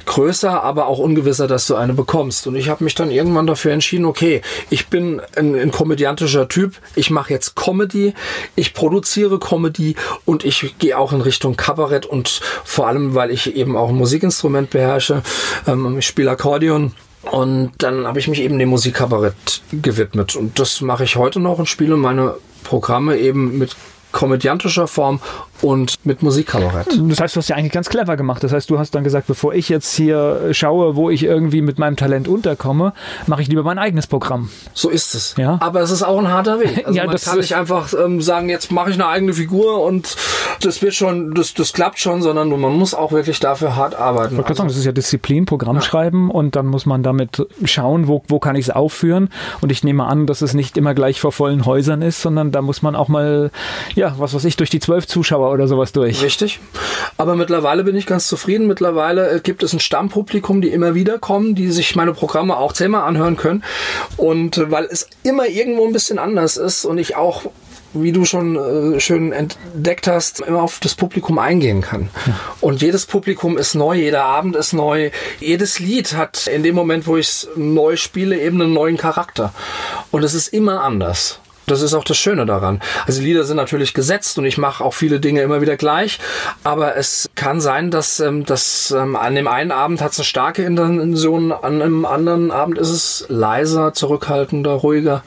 [0.06, 2.48] größer, aber auch ungewisser, dass du eine bekommst.
[2.48, 6.76] Und ich habe mich dann irgendwann dafür entschieden, okay, ich bin ein, ein komödiantischer Typ,
[6.96, 8.14] ich mache jetzt Comedy,
[8.56, 9.96] ich produziere Comedy
[10.26, 13.96] und ich gehe auch in Richtung Kabarett und vor allem, weil ich eben auch ein
[13.96, 15.22] Musikinstrument beherrsche,
[15.68, 16.94] ähm, ich spiele Akkordeon.
[17.32, 20.36] Und dann habe ich mich eben dem Musikkabarett gewidmet.
[20.36, 23.76] Und das mache ich heute noch und spiele meine Programme eben mit
[24.12, 25.20] komödiantischer Form
[25.62, 26.88] und mit Musikkabarett.
[27.10, 28.44] Das heißt, du hast ja eigentlich ganz clever gemacht.
[28.44, 31.80] Das heißt, du hast dann gesagt, bevor ich jetzt hier schaue, wo ich irgendwie mit
[31.80, 32.94] meinem Talent unterkomme,
[33.26, 34.50] mache ich lieber mein eigenes Programm.
[34.74, 35.36] So ist es.
[35.38, 35.58] Ja.
[35.62, 36.68] Aber es ist auch ein harter Weg.
[36.88, 39.84] Also Ja, man das kann nicht einfach ähm, sagen, jetzt mache ich eine eigene Figur
[39.84, 40.16] und
[40.62, 44.34] das wird schon, das, das klappt schon, sondern man muss auch wirklich dafür hart arbeiten.
[44.34, 45.82] Ich wollte sagen, das ist ja Disziplin, Programm ja.
[45.82, 49.30] schreiben und dann muss man damit schauen, wo, wo kann ich es aufführen.
[49.62, 52.62] Und ich nehme an, dass es nicht immer gleich vor vollen Häusern ist, sondern da
[52.62, 53.52] muss man auch mal,
[53.96, 56.24] ja, was weiß ich, durch die zwölf Zuschauer oder sowas durch.
[56.24, 56.60] Richtig.
[57.18, 58.68] Aber mittlerweile bin ich ganz zufrieden.
[58.68, 62.74] Mittlerweile äh, gibt es ein Stammpublikum, die immer wieder kommen, die sich meine Programme auch
[62.74, 63.64] zehnmal anhören können.
[64.18, 67.46] Und äh, weil es immer irgendwo ein bisschen anders ist und ich auch
[67.94, 68.56] wie du schon
[68.96, 72.10] äh, schön entdeckt hast, immer auf das Publikum eingehen kann.
[72.26, 72.40] Ja.
[72.62, 75.12] Und jedes Publikum ist neu, jeder Abend ist neu.
[75.40, 79.54] Jedes Lied hat in dem Moment, wo ich es neu spiele, eben einen neuen Charakter.
[80.12, 81.40] Und es ist immer anders.
[81.68, 82.80] Das ist auch das Schöne daran.
[83.08, 86.18] Also Lieder sind natürlich gesetzt und ich mache auch viele Dinge immer wieder gleich,
[86.64, 90.26] aber es kann sein, dass, ähm, dass ähm, an dem einen Abend hat es eine
[90.26, 95.24] starke Intention, an einem anderen Abend ist es leiser, zurückhaltender, ruhiger.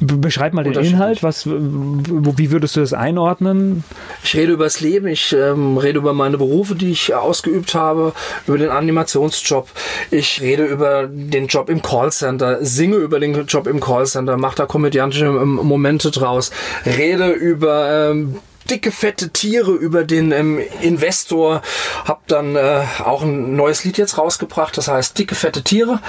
[0.00, 3.82] Beschreib mal den Inhalt, was, wie würdest du das einordnen?
[4.22, 8.12] Ich rede über das Leben, ich ähm, rede über meine Berufe, die ich ausgeübt habe,
[8.46, 9.66] über den Animationsjob,
[10.10, 14.66] ich rede über den Job im Callcenter, singe über den Job im Callcenter, mache da
[14.66, 16.50] komödiantische ähm, Momente draus.
[16.84, 21.62] Rede über ähm, dicke, fette Tiere über den ähm, Investor.
[22.04, 26.00] Hab dann äh, auch ein neues Lied jetzt rausgebracht, das heißt Dicke, fette Tiere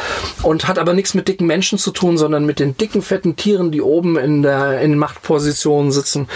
[0.43, 3.71] und hat aber nichts mit dicken Menschen zu tun, sondern mit den dicken, fetten Tieren,
[3.71, 6.27] die oben in der in Machtpositionen sitzen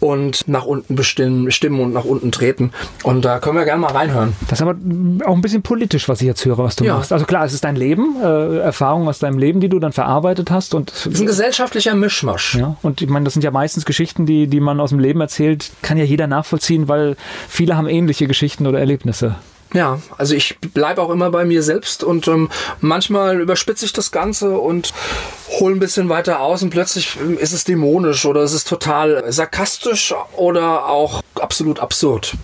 [0.00, 2.72] und nach unten bestimmen, stimmen und nach unten treten.
[3.02, 4.34] Und da können wir gerne mal reinhören.
[4.48, 4.76] Das ist aber
[5.24, 6.94] auch ein bisschen politisch, was ich jetzt höre, was du ja.
[6.94, 7.12] machst.
[7.12, 10.50] Also klar, es ist dein Leben, äh, Erfahrung aus deinem Leben, die du dann verarbeitet
[10.50, 10.74] hast.
[10.74, 12.56] Und das ist ein gesellschaftlicher Mischmasch.
[12.56, 15.20] Ja, und ich meine, das sind ja meistens Geschichten, die, die man aus dem Leben
[15.20, 17.16] erzählt, kann ja jeder nachvollziehen, weil
[17.48, 19.36] viele haben ähnliche Geschichten oder Erlebnisse.
[19.74, 22.48] Ja, also ich bleibe auch immer bei mir selbst und ähm,
[22.80, 24.94] manchmal überspitze ich das Ganze und
[25.58, 29.24] hole ein bisschen weiter aus und plötzlich ähm, ist es dämonisch oder es ist total
[29.32, 32.34] sarkastisch oder auch absolut absurd.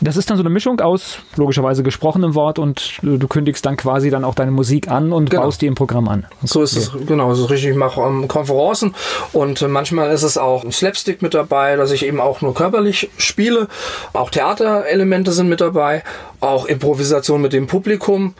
[0.00, 4.10] Das ist dann so eine Mischung aus logischerweise gesprochenem Wort und du kündigst dann quasi
[4.10, 5.42] dann auch deine Musik an und genau.
[5.42, 6.26] baust die im Programm an.
[6.42, 7.70] So ist es, genau, so richtig.
[7.70, 8.94] Ich mache ähm, Konferenzen
[9.32, 12.54] und äh, manchmal ist es auch ein Slapstick mit dabei, dass ich eben auch nur
[12.54, 13.68] körperlich spiele.
[14.12, 16.02] Auch Theaterelemente sind mit dabei,
[16.40, 18.34] auch Improvisation mit dem Publikum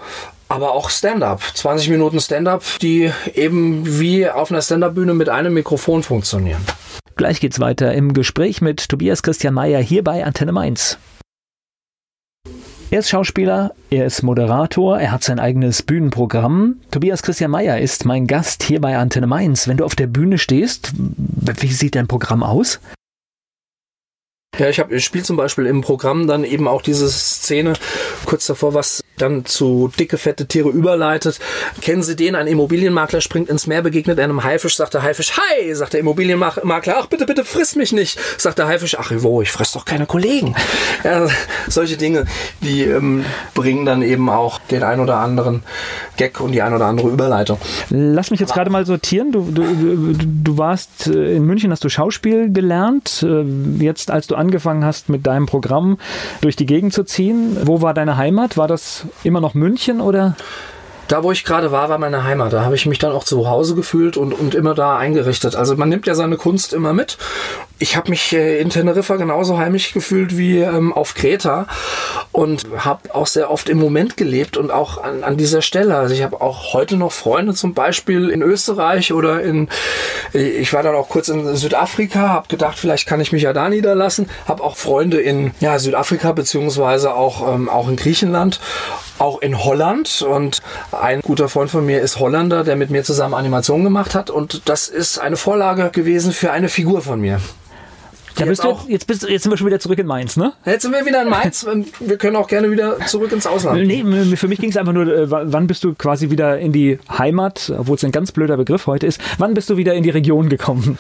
[0.50, 1.42] aber auch Stand-up.
[1.55, 6.61] 20 Minuten Stand-up, die eben wie auf einer Stand-up-Bühne mit einem Mikrofon funktionieren.
[7.14, 10.98] Gleich geht's weiter im Gespräch mit Tobias Christian Mayer hier bei Antenne Mainz.
[12.92, 16.81] Er ist Schauspieler, er ist Moderator, er hat sein eigenes Bühnenprogramm.
[16.90, 19.68] Tobias Christian Mayer ist mein Gast hier bei Antenne Mainz.
[19.68, 22.81] Wenn du auf der Bühne stehst, wie sieht dein Programm aus?
[24.59, 27.74] Ja, ich, hab, ich spiele zum Beispiel im Programm dann eben auch diese Szene
[28.26, 31.38] kurz davor, was dann zu dicke, fette Tiere überleitet.
[31.80, 32.35] Kennen Sie den?
[32.35, 36.96] Ein Immobilienmakler springt ins Meer, begegnet einem Haifisch, sagt der Haifisch, hi, sagt der Immobilienmakler,
[36.98, 40.06] ach bitte, bitte friss mich nicht, sagt der Haifisch, ach wo, ich fress doch keine
[40.06, 40.54] Kollegen.
[41.02, 41.28] Ja,
[41.68, 42.26] solche Dinge,
[42.61, 45.62] die ähm, bringen dann eben auch den ein oder anderen
[46.16, 47.59] Gag und die ein oder andere Überleitung.
[47.88, 49.33] Lass mich jetzt gerade mal sortieren.
[49.33, 53.22] Du, du, du warst äh, in München, hast du Schauspiel gelernt.
[53.22, 53.44] Äh,
[53.83, 55.98] jetzt, als du angefangen hast, mit deinem Programm
[56.42, 58.57] durch die Gegend zu ziehen, wo war deine Heimat?
[58.57, 60.37] War das immer noch München oder?
[61.11, 62.53] Da, wo ich gerade war, war meine Heimat.
[62.53, 65.57] Da habe ich mich dann auch zu Hause gefühlt und, und immer da eingerichtet.
[65.57, 67.18] Also man nimmt ja seine Kunst immer mit.
[67.81, 71.66] Ich habe mich äh, in Teneriffa genauso heimisch gefühlt wie ähm, auf Kreta
[72.31, 75.96] und habe auch sehr oft im Moment gelebt und auch an, an dieser Stelle.
[75.96, 79.68] Also ich habe auch heute noch Freunde zum Beispiel in Österreich oder in,
[80.33, 83.53] äh, ich war dann auch kurz in Südafrika, habe gedacht, vielleicht kann ich mich ja
[83.53, 84.31] da niederlassen.
[84.46, 88.61] Habe auch Freunde in ja, Südafrika beziehungsweise auch, ähm, auch in Griechenland
[89.20, 90.61] auch in Holland und
[90.92, 94.62] ein guter Freund von mir ist Holländer, der mit mir zusammen Animationen gemacht hat und
[94.68, 97.40] das ist eine Vorlage gewesen für eine Figur von mir.
[98.38, 100.54] Ja, bist du, jetzt, bist, jetzt sind wir schon wieder zurück in Mainz, ne?
[100.64, 103.87] Jetzt sind wir wieder in Mainz und wir können auch gerne wieder zurück ins Ausland.
[103.87, 104.02] Nee,
[104.37, 107.72] für mich ging es einfach nur, äh, wann bist du quasi wieder in die Heimat,
[107.76, 110.48] obwohl es ein ganz blöder Begriff heute ist, wann bist du wieder in die Region
[110.48, 110.98] gekommen?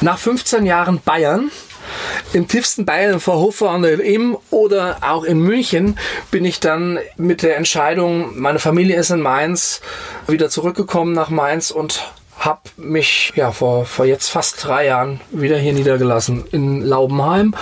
[0.00, 1.50] Nach 15 Jahren Bayern
[2.32, 5.98] im tiefsten Bayern vor Hofer an der Ilm oder auch in München
[6.30, 9.80] bin ich dann mit der Entscheidung, meine Familie ist in Mainz,
[10.26, 15.58] wieder zurückgekommen nach Mainz und habe mich ja vor, vor jetzt fast drei Jahren wieder
[15.58, 17.54] hier niedergelassen in Laubenheim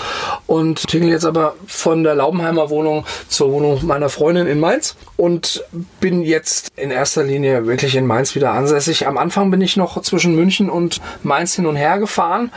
[0.46, 5.64] und tingel jetzt aber von der Laubenheimer Wohnung zur Wohnung meiner Freundin in Mainz und
[6.00, 9.06] bin jetzt in erster Linie wirklich in Mainz wieder ansässig.
[9.06, 12.52] Am Anfang bin ich noch zwischen München und Mainz hin und her gefahren,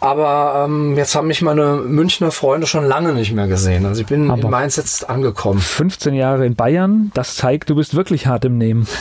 [0.00, 3.84] aber ähm, jetzt haben mich meine Münchner Freunde schon lange nicht mehr gesehen.
[3.84, 5.60] Also ich bin aber in Mainz jetzt angekommen.
[5.60, 8.86] 15 Jahre in Bayern, das zeigt, du bist wirklich hart im Nehmen.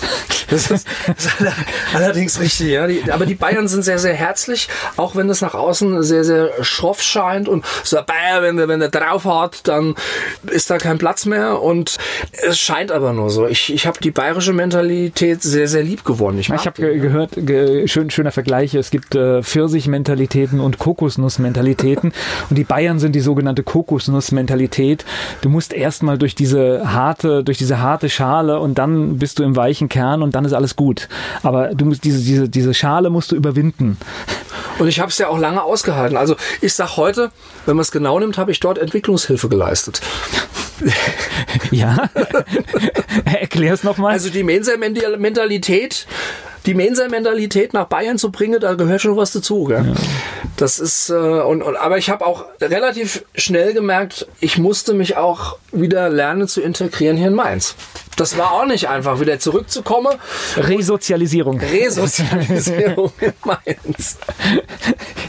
[0.49, 1.36] Das ist, das ist
[1.93, 2.88] allerdings richtig Richtig, ja.
[2.88, 6.52] Die, aber die Bayern sind sehr, sehr herzlich, auch wenn das nach außen sehr, sehr
[6.62, 9.96] schroff scheint und so Bayer, wenn der, wenn der drauf hat, dann
[10.52, 11.98] ist da kein Platz mehr und
[12.48, 13.48] es scheint aber nur so.
[13.48, 16.39] Ich, ich habe die bayerische Mentalität sehr, sehr lieb gewonnen.
[16.39, 22.13] Ich, ich habe ge gehört, ge schön, schöner Vergleich, es gibt äh, Pfirsich-Mentalitäten und Kokosnuss-Mentalitäten
[22.50, 25.06] und die Bayern sind die sogenannte Kokosnuss-Mentalität.
[25.41, 29.56] Du musst erstmal durch diese harte, durch diese harte Schale und dann bist du im
[29.56, 31.08] weichen Kern und dann ist alles gut.
[31.43, 33.97] Aber du musst diese, diese, diese Schale musst du überwinden.
[34.79, 36.17] Und ich habe es ja auch lange ausgehalten.
[36.17, 37.31] Also ich sage heute,
[37.65, 40.01] wenn man es genau nimmt, habe ich dort Entwicklungshilfe geleistet.
[41.71, 42.10] ja,
[43.25, 44.13] erklär es nochmal.
[44.13, 46.05] Also die Mensa-Mentalität
[46.67, 49.63] die Mensa-Mentalität nach Bayern zu bringen, da gehört schon was dazu.
[49.63, 49.86] Gell?
[49.88, 49.93] Ja.
[50.57, 55.15] Das ist, äh, und, und, aber ich habe auch relativ schnell gemerkt, ich musste mich
[55.15, 57.75] auch wieder lernen zu integrieren hier in Mainz.
[58.17, 60.15] Das war auch nicht einfach, wieder zurückzukommen.
[60.58, 61.60] Resozialisierung.
[61.60, 64.17] Resozialisierung in Mainz.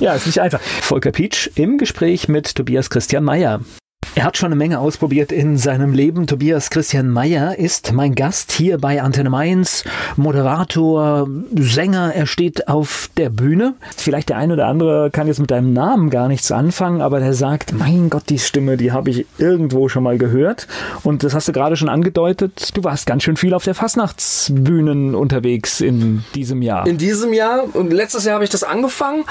[0.00, 0.60] Ja, ist nicht einfach.
[0.60, 3.60] Volker Pietsch im Gespräch mit Tobias Christian Mayer.
[4.18, 6.26] Er hat schon eine Menge ausprobiert in seinem Leben.
[6.26, 9.84] Tobias Christian Mayer ist mein Gast hier bei Antenne Mainz,
[10.16, 12.12] Moderator, Sänger.
[12.16, 13.74] Er steht auf der Bühne.
[13.96, 17.32] Vielleicht der eine oder andere kann jetzt mit deinem Namen gar nichts anfangen, aber der
[17.32, 20.66] sagt, mein Gott, die Stimme, die habe ich irgendwo schon mal gehört.
[21.04, 22.76] Und das hast du gerade schon angedeutet.
[22.76, 26.88] Du warst ganz schön viel auf der Fastnachtsbühnen unterwegs in diesem Jahr.
[26.88, 29.22] In diesem Jahr und letztes Jahr habe ich das angefangen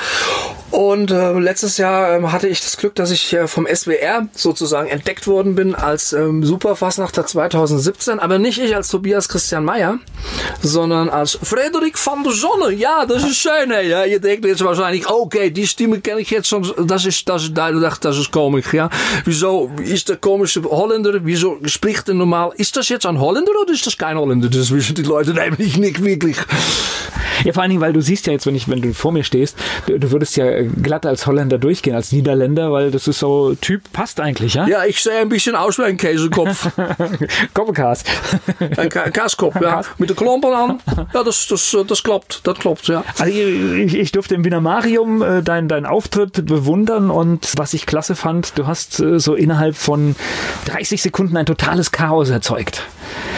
[0.71, 4.76] und äh, letztes Jahr äh, hatte ich das Glück, dass ich äh, vom SWR sozusagen
[4.77, 9.99] sozusagen entdeckt worden bin als ähm, Superfassnachter 2017, aber nicht ich als Tobias Christian Meyer,
[10.61, 12.73] sondern als Frederik van der Sonne.
[12.73, 13.71] Ja, das ist schön.
[13.71, 13.89] Ey.
[13.89, 16.65] Ja, ihr denkt jetzt wahrscheinlich, okay, die Stimme kenne ich jetzt schon.
[16.85, 18.73] Das ist, das ist duidelijk, das ist komisch.
[18.73, 18.89] Ja,
[19.25, 21.13] wieso ist der komische Holländer?
[21.23, 22.51] Wieso spricht er normal?
[22.57, 24.49] Ist das jetzt ein Holländer oder ist das kein Holländer?
[24.49, 26.37] Das wissen die Leute nämlich nicht wirklich.
[27.43, 29.23] Ja, vor allen Dingen, weil du siehst ja jetzt, wenn ich, wenn du vor mir
[29.23, 33.81] stehst, du würdest ja glatt als Holländer durchgehen, als Niederländer, weil das ist so Typ
[33.93, 34.66] passt eigentlich, ja?
[34.67, 36.69] Ja, ich sehe ein bisschen aus wie ein Käsekopf.
[37.53, 38.03] Kopfkas.
[38.77, 39.81] Ein Kaaskopf, ja.
[39.97, 40.79] Mit den Klompen an.
[41.13, 43.03] Ja, das, das, das klappt, das klappt, ja.
[43.17, 48.15] Also ich, ich durfte im Vinamarium äh, deinen dein Auftritt bewundern und was ich klasse
[48.15, 50.15] fand, du hast äh, so innerhalb von
[50.65, 52.83] 30 Sekunden ein totales Chaos erzeugt.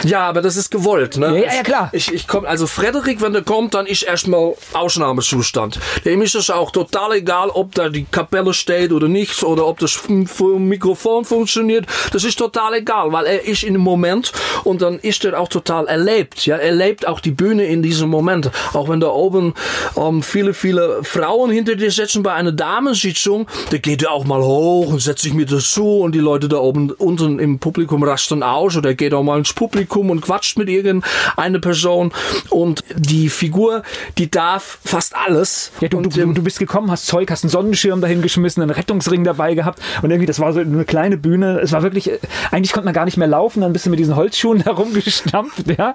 [0.04, 1.44] Ja, aber das ist gewollt, ne?
[1.44, 1.90] Ja, ja, klar.
[1.92, 5.78] Ich, ich komm, also Frederik, wenn der kommt, dann ist erstmal Ausnahmezustand.
[6.04, 9.78] Dem ist es auch total egal, ob da die Kapelle steht oder nicht, oder ob
[9.78, 11.86] das Mikrofon funktioniert.
[12.12, 14.32] Das ist total egal, weil er ist in dem Moment
[14.64, 16.46] und dann ist er auch total erlebt.
[16.46, 18.50] Ja, er lebt auch die Bühne in diesem Moment.
[18.72, 19.54] Auch wenn da oben
[19.96, 24.42] ähm, viele, viele Frauen hinter dir sitzen bei einer Damensitzung, da geht er auch mal
[24.42, 28.42] hoch und setzt sich mit dazu und die Leute da oben unten im Publikum rasten
[28.42, 32.12] aus oder er geht auch mal ins Publikum und quatscht mit irgendeiner Person
[32.48, 33.82] und die Figur,
[34.16, 35.70] die darf fast alles.
[35.82, 38.70] Ja, du, und, du, du bist gekommen, hast Zeug, hast einen Sonnenschirm dahin geschmissen, einen
[38.70, 41.60] Rettungsring dabei gehabt und irgendwie, das war so eine kleine Bühne.
[41.60, 42.10] Es war wirklich,
[42.50, 45.94] eigentlich konnte man gar nicht mehr laufen, dann bist du mit diesen Holzschuhen herumgestampft, ja?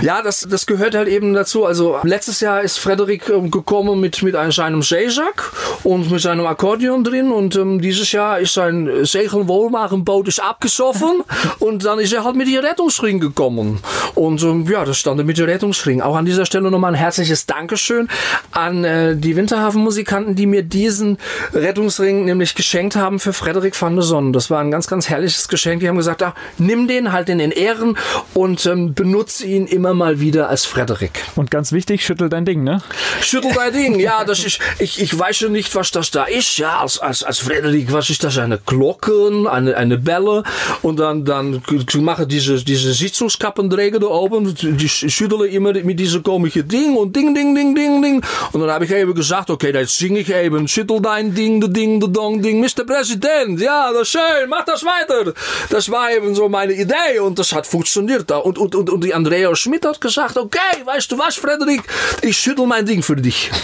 [0.00, 1.66] Ja, das, das gehört halt eben dazu.
[1.66, 5.52] Also letztes Jahr ist Frederik ähm, gekommen mit, mit einem, Seesack
[5.84, 11.22] und mit seinem Akkordeon drin und ähm, dieses Jahr ist sein Segelwohlmachenboot ist abgesoffen
[11.58, 13.80] und dann ist er halt mit dem Rettungsring gekommen.
[14.14, 16.00] Und ähm, ja, das stand mit dem Rettungsring.
[16.00, 18.08] Auch an dieser Stelle nochmal ein herzliches Dankeschön
[18.52, 21.18] an äh, die Winterhafen-Musikanten, die mir diesen
[21.52, 24.32] Rettungsring nämlich geschenkt haben für Frederik van der Sonne.
[24.32, 25.80] Das war ein ganz, ganz herrliches Geschenk.
[25.80, 27.98] Die haben gesagt, ah, nimm den halt in den Ehren
[28.34, 31.24] und ähm, benutze ihn immer mal wieder als Frederik.
[31.34, 32.82] Und ganz wichtig, schüttel dein Ding, ne?
[33.20, 36.58] Schüttel dein Ding, ja, das ist, ich, ich weiß schon nicht, was das da ist,
[36.58, 38.38] ja, als, als, als Frederik, was ist das?
[38.38, 40.44] Eine Glocken, eine, eine Bälle
[40.82, 41.62] und dann, dann
[41.98, 47.34] mache diese, diese Sitzungskappenträger da oben, die schütteln immer mit diesem komischen Ding und Ding,
[47.34, 48.22] Ding, Ding, Ding, Ding.
[48.52, 51.70] Und dann habe ich eben gesagt, okay, jetzt singe ich eben, schüttel dein Ding, de
[51.70, 52.84] Ding, de Dong, Ding, Mr.
[52.84, 55.32] Präsident, ja, das ist schön, mach das weiter.
[55.68, 58.30] Das war eben so meine Idee und das hat funktioniert.
[58.30, 61.82] Und, und, und, und die Andrea Schmidt hat gesagt, okay, weißt du was, Frederik,
[62.22, 63.50] ich schüttel mein Ding für dich.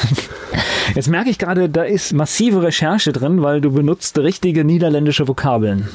[0.94, 5.88] Jetzt merke ich gerade, da ist massive Recherche drin, weil du benutzt richtige niederländische Vokabeln.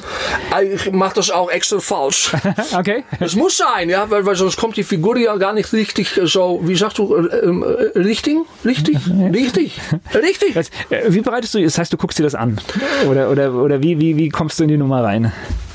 [0.62, 2.32] Ich mache das auch extra falsch.
[2.78, 2.91] okay.
[3.20, 6.60] Es muss sein, ja, weil, weil sonst kommt die Figur ja gar nicht richtig so,
[6.64, 8.38] wie sagst du, äh, äh, richtig?
[8.64, 8.96] Richtig?
[9.32, 9.80] Richtig?
[10.14, 10.56] Richtig?
[11.08, 12.60] Wie bereitest du, das heißt, du guckst dir das an?
[13.08, 15.32] Oder, oder, oder wie, wie, wie kommst du in die Nummer rein?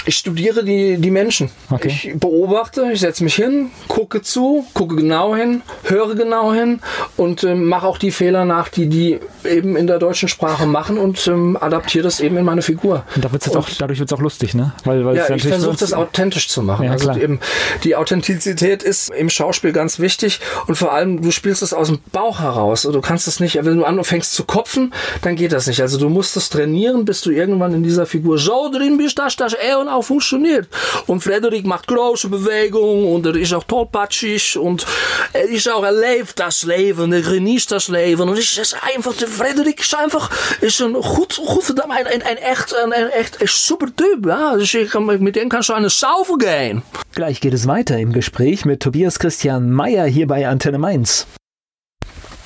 [0.08, 1.50] Ich studiere die, die Menschen.
[1.70, 1.90] Okay.
[1.90, 6.80] Ich beobachte, ich setze mich hin, gucke zu, gucke genau hin, höre genau hin
[7.18, 10.98] und ähm, mache auch die Fehler nach, die die eben in der deutschen Sprache machen
[10.98, 13.04] und ähm, adaptiere das eben in meine Figur.
[13.16, 14.72] Und da wird's jetzt auch, dadurch wird es auch lustig, ne?
[14.86, 16.86] Weil, weil Ja, ich versuche das authentisch zu machen.
[16.86, 17.42] Ja, also eben
[17.84, 22.00] die Authentizität ist im Schauspiel ganz wichtig und vor allem du spielst es aus dem
[22.14, 22.84] Bauch heraus.
[22.84, 25.82] Du kannst es nicht, wenn du anfängst zu kopfen, dann geht das nicht.
[25.82, 29.36] Also du musst es trainieren, bis du irgendwann in dieser Figur so drin bist, dass
[29.36, 30.68] das eben auch funktioniert.
[31.08, 34.86] Und Frederik macht große Bewegungen und er ist auch tollpatschig und
[35.34, 39.14] er ist auch, er lebt das Leben, er genießt das Leben und es ist einfach,
[39.16, 40.30] der Frederik ist einfach,
[40.62, 44.56] ist ein gut, gut, ein, ein, ein echt, ein, ein echt ein super Typ, ja.
[44.56, 46.82] Dus ich kann, mit dem kannst du eine Saufe gehen.
[47.14, 51.26] Gleich geht es weiter im Gespräch mit Tobias Christian Mayer hier bei Antenne Mainz.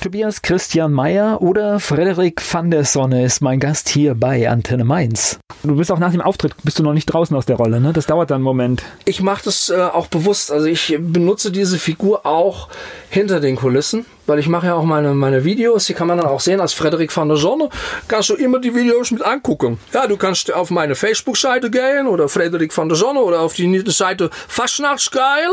[0.02, 5.38] Tobias Christian Mayer oder Frederik van der Sonne ist mein Gast hier bei Antenne Mainz.
[5.62, 7.92] Du bist auch nach dem Auftritt, bist du noch nicht draußen aus der Rolle, ne?
[7.92, 8.82] Das dauert dann einen Moment.
[9.04, 10.50] Ich mache das äh, auch bewusst.
[10.50, 12.68] Also ich benutze diese Figur auch
[13.10, 15.86] hinter den Kulissen, weil ich mache ja auch meine, meine Videos.
[15.86, 17.68] Die kann man dann auch sehen als Frederik van der Sonne.
[18.08, 19.78] Kannst du immer die Videos mit angucken.
[19.92, 23.82] Ja, du kannst auf meine Facebook-Seite gehen oder Frederik van der Sonne oder auf die
[23.86, 25.48] Seite Fastnachtsgeil,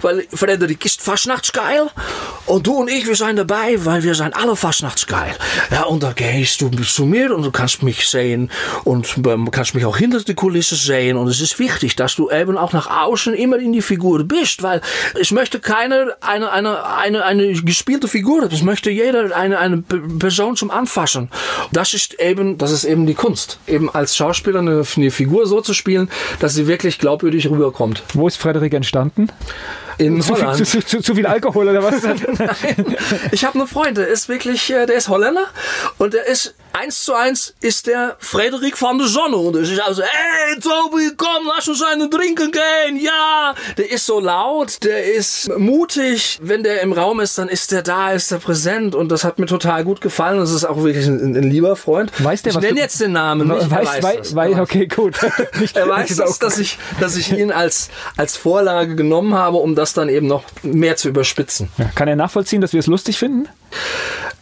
[0.00, 1.88] weil Frederik ist Fastnachtsgeil.
[2.46, 5.34] Und du und ich, wir sind dabei, weil wir sind alle Fastnachtsgeil.
[5.70, 8.50] Ja, und da gehst du zu mir und du kannst mich sehen
[8.84, 11.16] und ähm, kannst mich auch hinter die Kulisse sehen.
[11.16, 14.62] Und es ist wichtig, dass du eben auch nach außen immer in die Figur bist,
[14.62, 14.80] weil
[15.18, 18.48] ich möchte keine, eine, eine, eine, eine gespielte Figur.
[18.48, 21.30] Das möchte jeder eine, eine Person zum Anfassen.
[21.72, 23.58] Das ist eben, das ist eben die Kunst.
[23.66, 26.08] Eben als Schauspieler eine, eine Figur so zu spielen,
[26.38, 28.04] dass sie wirklich glaubwürdig rüberkommt.
[28.12, 29.32] Wo ist Frederik entstanden?
[29.98, 30.66] In Zu viel, Holland.
[30.66, 31.94] zu, zu, zu viel Alkohol oder was?
[33.32, 35.46] Ich habe einen Freund, der ist wirklich, äh, der ist Holländer
[35.98, 39.80] und der ist eins zu eins ist der Frederik van der Sonne und das ist
[39.80, 43.54] also, hey Tobi, komm, lass uns einen trinken gehen, ja.
[43.78, 46.38] Der ist so laut, der ist mutig.
[46.42, 49.38] Wenn der im Raum ist, dann ist der da, ist der präsent und das hat
[49.38, 50.38] mir total gut gefallen.
[50.40, 52.10] Das ist auch wirklich ein, ein lieber Freund.
[52.22, 53.48] Weiß der, ich nenne jetzt den Namen.
[53.48, 55.16] Nicht, weiß, weiß weiß, weiß, okay, gut.
[55.74, 59.83] Er weiß, das, dass, ich, dass ich ihn als, als Vorlage genommen habe, um das
[59.92, 61.68] dann eben noch mehr zu überspitzen.
[61.78, 63.48] Ja, Kann er nachvollziehen, dass wir es lustig finden?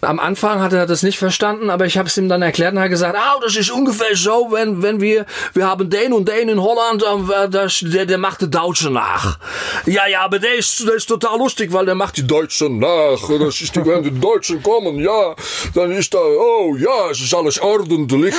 [0.04, 2.78] Am Anfang hat er das nicht verstanden, aber ich habe es ihm dann erklärt und
[2.78, 6.28] er hat gesagt, ah, das ist ungefähr so, wenn, wenn wir, wir haben den und
[6.28, 9.38] den in Holland, äh, das, der, der macht die Deutsche nach.
[9.86, 13.20] Ja, ja, aber der ist, der ist total lustig, weil der macht die Deutschen nach.
[13.38, 15.36] Das ist die, wenn die Deutschen kommen, ja,
[15.72, 18.34] dann ist da, oh ja, es ist alles ordentlich.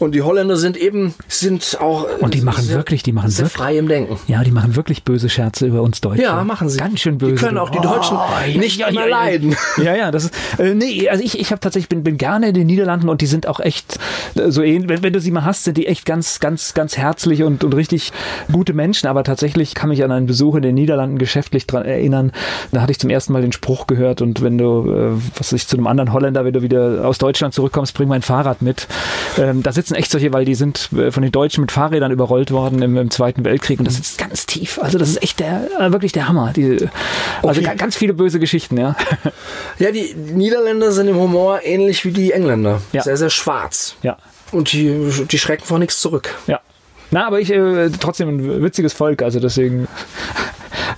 [0.00, 3.44] Und die Holländer sind eben, sind auch Und die machen sehr, wirklich, die machen sehr
[3.44, 3.62] wirklich.
[3.62, 4.18] frei im Denken.
[4.26, 6.22] Ja, die machen wirklich böse Scherze über uns Deutsche.
[6.22, 6.78] Ja, machen sie.
[6.78, 7.34] Ganz schön böse.
[7.34, 9.16] Die können auch die Deutschen ja, nicht ja, immer ja, ja.
[9.24, 9.56] leiden.
[9.76, 12.54] Ja, ja, das ist, äh, nee, also ich, ich habe tatsächlich, bin, bin gerne in
[12.54, 13.98] den Niederlanden und die sind auch echt
[14.34, 16.96] äh, so ähnlich, wenn, wenn du sie mal hast, sind die echt ganz, ganz, ganz
[16.96, 18.12] herzlich und, und richtig
[18.50, 22.32] gute Menschen, aber tatsächlich kann mich an einen Besuch in den Niederlanden geschäftlich dran erinnern,
[22.72, 25.66] da hatte ich zum ersten Mal den Spruch gehört und wenn du, äh, was ich,
[25.66, 28.86] zu einem anderen Holländer, wenn du wieder aus Deutschland zurückkommst, bring mein Fahrrad mit.
[29.38, 32.50] Ähm, da sitzen echt solche, weil die sind äh, von den Deutschen mit Fahrrädern überrollt
[32.50, 34.78] worden im, im Zweiten Weltkrieg und das sitzt ganz tief.
[34.82, 36.52] Also das ist echt der, äh, wirklich der Hammer.
[36.54, 36.88] Die,
[37.42, 37.62] also Okay.
[37.62, 38.96] ga- ganz viele böse Geschichten, ja.
[39.78, 42.80] Ja, die Niederländer sind im Humor ähnlich wie die Engländer.
[42.92, 43.02] Ja.
[43.02, 43.96] Sehr, sehr schwarz.
[44.02, 44.16] Ja.
[44.52, 46.34] Und die, die schrecken vor nichts zurück.
[46.46, 46.60] Ja.
[47.10, 49.88] Na, aber ich äh, trotzdem ein witziges Volk, also deswegen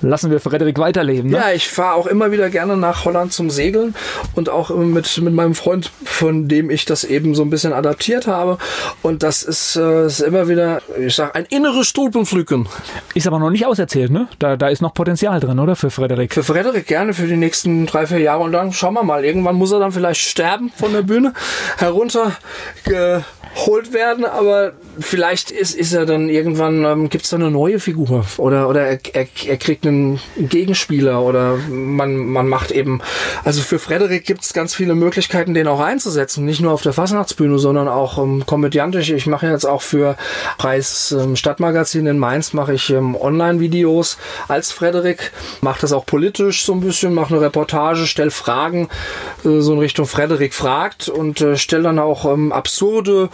[0.02, 1.30] lassen wir Frederik weiterleben.
[1.30, 1.36] Ne?
[1.38, 3.94] Ja, ich fahre auch immer wieder gerne nach Holland zum Segeln
[4.34, 8.26] und auch mit, mit meinem Freund, von dem ich das eben so ein bisschen adaptiert
[8.26, 8.58] habe.
[9.02, 12.68] Und das ist, äh, ist immer wieder, ich sag, ein inneres Stulpenpflücken.
[13.14, 14.28] Ist aber noch nicht auserzählt, ne?
[14.38, 15.76] Da, da ist noch Potenzial drin, oder?
[15.76, 16.34] Für Frederik.
[16.34, 19.24] Für Frederik gerne für die nächsten drei, vier Jahre und dann schauen wir mal.
[19.24, 21.32] Irgendwann muss er dann vielleicht sterben von der Bühne,
[23.54, 27.80] heruntergeholt werden, aber vielleicht ist, ist er dann irgendwann, ähm, gibt es da eine neue
[27.80, 28.24] Figur?
[28.38, 33.00] Oder, oder er, er, er kriegt einen Gegenspieler oder man, man macht eben,
[33.44, 36.92] also für Frederik gibt es ganz viele Möglichkeiten, den auch einzusetzen, nicht nur auf der
[36.92, 39.10] Fastnachtsbühne, sondern auch ähm, komödiantisch.
[39.10, 40.16] Ich mache jetzt auch für
[40.58, 46.64] Preis ähm, Stadtmagazin in Mainz mache ich ähm, Online-Videos als Frederik, mache das auch politisch
[46.64, 48.88] so ein bisschen, mache eine Reportage, stelle Fragen
[49.44, 53.28] äh, so in Richtung Frederik fragt und äh, stelle dann auch ähm, absurde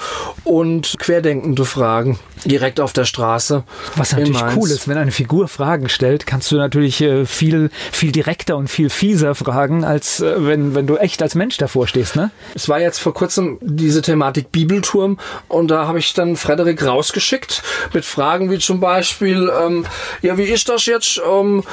[0.45, 3.65] und querdenkende Fragen direkt auf der Straße.
[3.97, 8.13] Was natürlich cool ist, wenn eine Figur Fragen stellt, kannst du natürlich äh, viel, viel
[8.13, 12.17] direkter und viel fieser fragen, als äh, wenn, wenn du echt als Mensch davor stehst,
[12.17, 12.31] ne?
[12.55, 17.63] Es war jetzt vor kurzem diese Thematik Bibelturm und da habe ich dann Frederik rausgeschickt
[17.93, 19.85] mit Fragen wie zum Beispiel, ähm,
[20.23, 21.21] ja, wie ist das jetzt?
[21.29, 21.65] Ähm,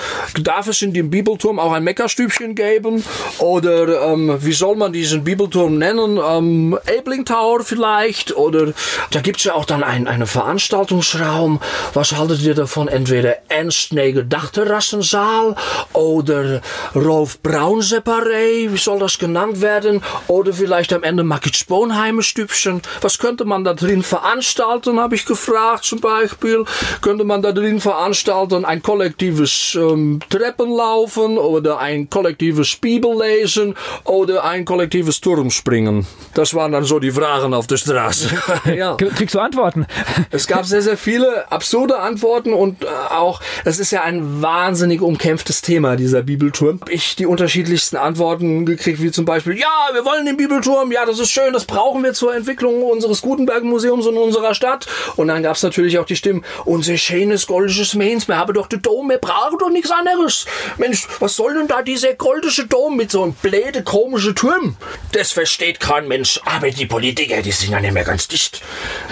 [0.42, 3.04] darf es in dem Bibelturm auch ein Meckerstübchen geben?
[3.40, 6.18] Oder ähm, wie soll man diesen Bibelturm nennen?
[6.18, 8.25] Ähm, Ebling Tower vielleicht?
[8.34, 8.74] Oder
[9.12, 11.60] da gibt es ja auch dann ein, eine Veranstaltung Veranstaltungsraum.
[11.94, 12.88] Was haltet ihr davon?
[12.88, 15.56] Entweder Ernst Neger Dachterrassensaal
[15.94, 16.62] oder
[16.96, 20.02] Rolf Braun Separé, wie soll das genannt werden?
[20.28, 22.82] Oder vielleicht am Ende Margit Sponheimer Stübchen.
[23.02, 26.66] Was könnte man da drin veranstalten, habe ich gefragt zum Beispiel.
[27.02, 34.66] Könnte man da drin veranstalten ein kollektives ähm, Treppenlaufen oder ein kollektives Bibellesen oder ein
[34.66, 36.06] kollektives Turmspringen?
[36.34, 38.15] Das waren dann so die Fragen auf der Straße.
[38.76, 38.96] ja.
[38.96, 39.86] Kriegst du Antworten?
[40.32, 45.02] Es gab sehr, sehr viele absurde Antworten und äh, auch, es ist ja ein wahnsinnig
[45.02, 46.80] umkämpftes Thema, dieser Bibelturm.
[46.90, 51.20] Ich die unterschiedlichsten Antworten gekriegt, wie zum Beispiel, ja, wir wollen den Bibelturm, ja, das
[51.20, 54.86] ist schön, das brauchen wir zur Entwicklung unseres Gutenberg-Museums und unserer Stadt.
[55.16, 58.68] Und dann gab es natürlich auch die Stimmen, unser schönes goldisches Mainz, wir haben doch
[58.68, 60.46] den Dom, wir brauchen doch nichts anderes.
[60.78, 64.78] Mensch, was soll denn da dieser goldische Dom mit so einem bläde, komischen Turm?
[65.12, 68.62] Das versteht kein Mensch, aber die Politiker, die sind ja nicht mehr ganz dicht.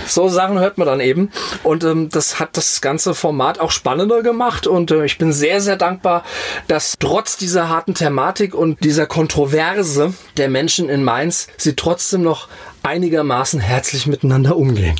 [0.07, 1.31] So Sachen hört man dann eben.
[1.63, 4.67] Und ähm, das hat das ganze Format auch spannender gemacht.
[4.67, 6.23] Und äh, ich bin sehr, sehr dankbar,
[6.67, 12.47] dass trotz dieser harten Thematik und dieser Kontroverse der Menschen in Mainz sie trotzdem noch
[12.83, 14.95] einigermaßen herzlich miteinander umgehen.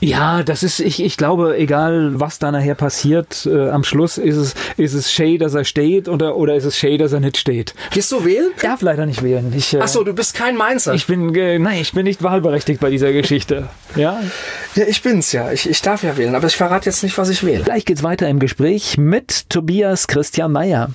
[0.00, 4.36] Ja, das ist, ich, ich glaube, egal was da nachher passiert, äh, am Schluss ist
[4.36, 7.38] es, ist es Shay, dass er steht oder, oder ist es Shay, dass er nicht
[7.38, 7.74] steht.
[7.90, 8.50] Gehst du wählen?
[8.56, 9.52] Ich darf leider nicht wählen.
[9.56, 10.92] Ich, äh, Ach so, du bist kein Mainzer.
[10.94, 13.68] Ich bin, äh, nein, ich bin nicht wahlberechtigt bei dieser Geschichte.
[13.96, 14.20] Ja?
[14.74, 15.52] Ja, ich bin's ja.
[15.52, 17.62] Ich, ich darf ja wählen, aber ich verrate jetzt nicht, was ich wähle.
[17.62, 20.90] Gleich geht's weiter im Gespräch mit Tobias Christian Mayer.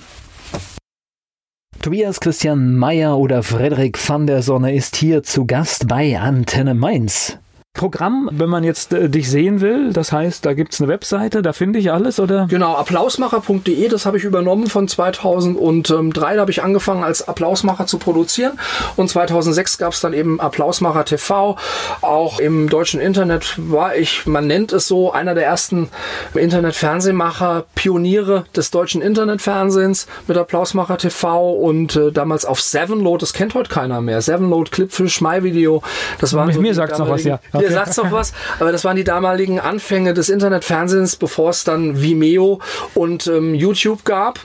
[1.82, 7.38] Tobias Christian Mayer oder Frederik van der Sonne ist hier zu Gast bei Antenne Mainz.
[7.72, 11.40] Programm, wenn man jetzt äh, dich sehen will, das heißt, da gibt es eine Webseite,
[11.40, 12.46] da finde ich alles, oder?
[12.50, 17.98] Genau, applausmacher.de, das habe ich übernommen von 2003, da habe ich angefangen als Applausmacher zu
[17.98, 18.58] produzieren
[18.96, 21.56] und 2006 gab es dann eben Applausmacher TV,
[22.00, 25.90] auch im deutschen Internet war ich, man nennt es so, einer der ersten
[26.34, 33.54] Internetfernsehmacher, Pioniere des deutschen Internetfernsehens mit Applausmacher TV und äh, damals auf Sevenload, das kennt
[33.54, 35.84] heute keiner mehr, Sevenload, Clipfish, MyVideo,
[36.18, 37.38] das waren Mir, so mir sagt's noch was, ja.
[37.60, 37.68] Okay.
[37.68, 42.00] Ihr sagt doch was, aber das waren die damaligen Anfänge des Internetfernsehens, bevor es dann
[42.00, 42.60] Vimeo
[42.94, 44.40] und ähm, YouTube gab.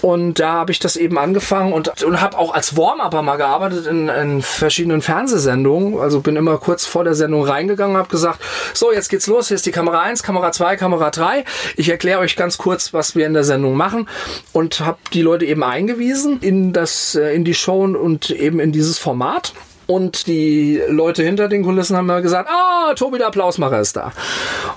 [0.00, 3.86] Und da habe ich das eben angefangen und, und habe auch als Warm-Upper mal gearbeitet
[3.86, 5.98] in, in, verschiedenen Fernsehsendungen.
[5.98, 8.40] Also bin immer kurz vor der Sendung reingegangen, habe gesagt,
[8.72, 11.44] so jetzt geht's los, hier ist die Kamera 1, Kamera 2, Kamera 3.
[11.76, 14.08] Ich erkläre euch ganz kurz, was wir in der Sendung machen
[14.52, 18.72] und habe die Leute eben eingewiesen in das äh, in die Show und eben in
[18.72, 19.52] dieses Format.
[19.86, 24.12] Und die Leute hinter den Kulissen haben mal gesagt, ah, Tobi der Applausmacher ist da.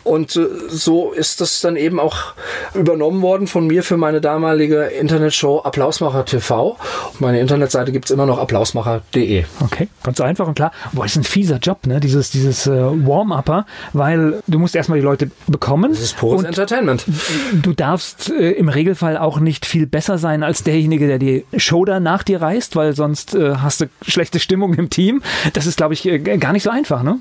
[0.04, 2.34] Und äh, so ist das dann eben auch
[2.74, 6.78] übernommen worden von mir für meine damalige Internetshow Applausmacher TV.
[7.20, 9.46] Meine Internetseite gibt es immer noch applausmacher.de.
[9.62, 10.72] Okay, ganz einfach und klar.
[10.92, 12.00] Boah, ist ein fieser Job, ne?
[12.00, 15.92] Dieses, dieses äh, Warm-Upper, weil du musst erstmal die Leute bekommen.
[15.92, 17.06] Das ist pures Entertainment.
[17.54, 21.86] Du darfst äh, im Regelfall auch nicht viel besser sein als derjenige, der die Show
[21.86, 24.97] da nach dir reißt, weil sonst äh, hast du schlechte Stimmung im Team.
[24.98, 25.22] Team.
[25.54, 27.20] Das ist, glaube ich, äh, gar nicht so einfach, ne?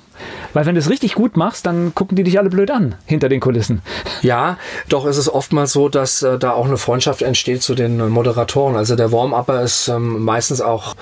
[0.52, 3.28] Weil wenn du es richtig gut machst, dann gucken die dich alle blöd an hinter
[3.28, 3.82] den Kulissen.
[4.22, 4.56] Ja,
[4.88, 8.06] doch ist es oftmals so, dass äh, da auch eine Freundschaft entsteht zu den äh,
[8.06, 8.76] Moderatoren.
[8.76, 10.94] Also der Warm-Upper ist ähm, meistens auch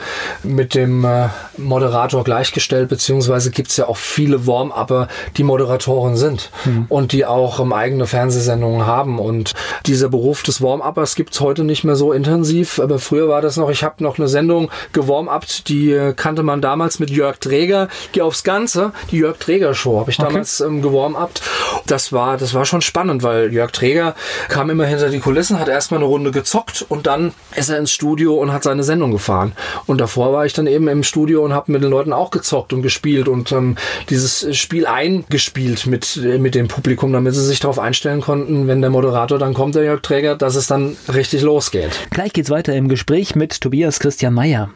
[0.42, 6.50] mit dem äh, Moderator gleichgestellt, beziehungsweise gibt es ja auch viele Warm-Upper, die Moderatoren sind
[6.64, 6.86] mhm.
[6.88, 9.18] und die auch ähm, eigene Fernsehsendungen haben.
[9.18, 9.52] Und
[9.86, 13.56] dieser Beruf des Warm-Uppers gibt es heute nicht mehr so intensiv, aber früher war das
[13.56, 17.88] noch, ich habe noch eine Sendung gewarm-upt, die äh, kannte man damals mit Jörg Träger,
[18.12, 20.28] Geh aufs Ganze, die Jörg Träger Show habe ich okay.
[20.28, 21.42] damals ähm, gewarmt.
[21.86, 24.14] Das war, das war schon spannend, weil Jörg Träger
[24.48, 27.90] kam immer hinter die Kulissen, hat erstmal eine Runde gezockt und dann ist er ins
[27.90, 29.52] Studio und hat seine Sendung gefahren.
[29.86, 32.72] Und davor war ich dann eben im Studio und habe mit den Leuten auch gezockt
[32.72, 33.76] und gespielt und ähm,
[34.11, 38.90] dieses Spiel eingespielt mit, mit dem Publikum, damit sie sich darauf einstellen konnten, wenn der
[38.90, 41.90] Moderator dann kommt, der Jörg Träger, dass es dann richtig losgeht.
[42.11, 44.70] Gleich geht's weiter im Gespräch mit Tobias Christian Mayer.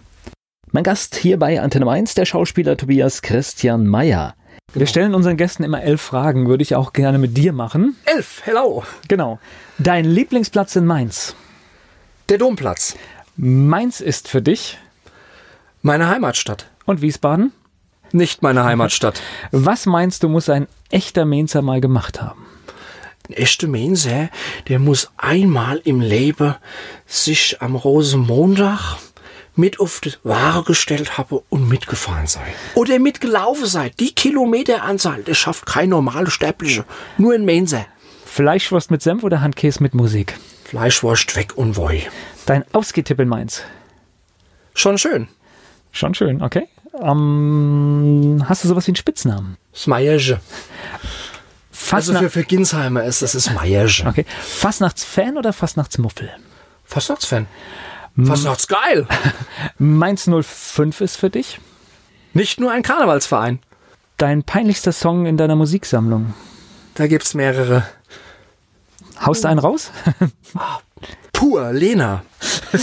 [0.71, 4.35] Mein Gast hier bei Antenne 1, der Schauspieler Tobias Christian Mayer.
[4.66, 4.81] Genau.
[4.81, 7.97] Wir stellen unseren Gästen immer elf Fragen, würde ich auch gerne mit dir machen.
[8.05, 8.85] Elf, hello.
[9.09, 9.39] Genau.
[9.79, 11.35] Dein Lieblingsplatz in Mainz?
[12.29, 12.97] Der Domplatz.
[13.37, 14.77] Mainz ist für dich?
[15.81, 16.66] Meine Heimatstadt.
[16.85, 17.53] Und Wiesbaden?
[18.12, 19.23] Nicht meine Heimatstadt.
[19.53, 22.45] Was meinst du, muss ein echter Mainzer mal gemacht haben?
[23.27, 24.29] Ein echter Mainzer,
[24.69, 26.57] der muss einmal im Leben
[27.07, 28.99] sich am Rosenmontag
[29.59, 32.55] mit auf die Ware gestellt habe und mitgefahren sei.
[32.75, 33.91] Oder mitgelaufen sei.
[33.99, 36.85] Die Kilometeranzahl, das schafft kein normaler Sterbliche.
[37.19, 37.87] Nur ein Mainzer.
[38.25, 40.39] Fleischwurst mit Senf oder Handkäse mit Musik?
[40.65, 42.07] Fleischwurst weg und woi.
[42.47, 43.63] Dein Ausgehtipp in Mainz?
[44.75, 45.29] Schon schön.
[45.91, 46.69] Schon schön, okay.
[46.93, 49.57] Um, hast du sowas wie einen Spitznamen?
[49.75, 50.41] Smajerge.
[51.91, 54.05] Also für, für Ginsheimer ist das ist Meiersch.
[54.05, 54.25] Okay.
[54.41, 56.31] Fastnachtsfan oder Fastnachtsmuffel?
[56.85, 57.47] Fastnachtsfan.
[58.23, 59.07] Fastnachtsgeil.
[59.79, 61.61] Mainz 05 ist für dich
[62.35, 63.61] Nicht nur ein Karnevalsverein.
[64.17, 66.35] dein peinlichster Song in deiner Musiksammlung.
[66.95, 67.87] Da gibt's mehrere.
[69.25, 69.91] Haust du einen raus?
[71.39, 72.24] Pur, Lena.
[72.70, 72.76] Äh,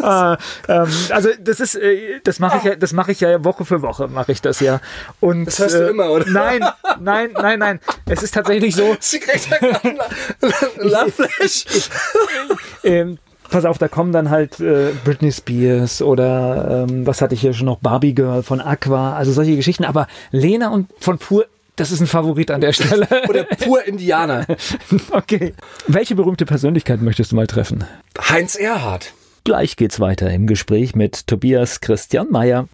[0.68, 3.82] ähm, also das ist, äh, das mache ich ja, das mache ich ja Woche für
[3.82, 4.80] Woche mache ich das ja.
[5.20, 6.24] Und Das hörst du immer, oder?
[6.30, 6.64] Nein,
[7.00, 7.80] nein, nein, nein.
[8.06, 8.96] Es ist tatsächlich so.
[9.00, 9.98] Sie kriegt einen
[10.76, 11.66] Lachflash.
[12.84, 13.18] Ähm,
[13.50, 17.52] pass auf, da kommen dann halt äh, Britney Spears oder ähm, was hatte ich hier
[17.52, 19.84] schon noch Barbie Girl von Aqua, also solche Geschichten.
[19.84, 21.46] Aber Lena und von Pur,
[21.80, 23.08] das ist ein Favorit an der Stelle.
[23.28, 24.44] Oder pur Indianer.
[25.12, 25.54] okay.
[25.86, 27.84] Welche berühmte Persönlichkeit möchtest du mal treffen?
[28.20, 29.14] Heinz Erhardt.
[29.44, 32.68] Gleich geht's weiter im Gespräch mit Tobias Christian Mayer.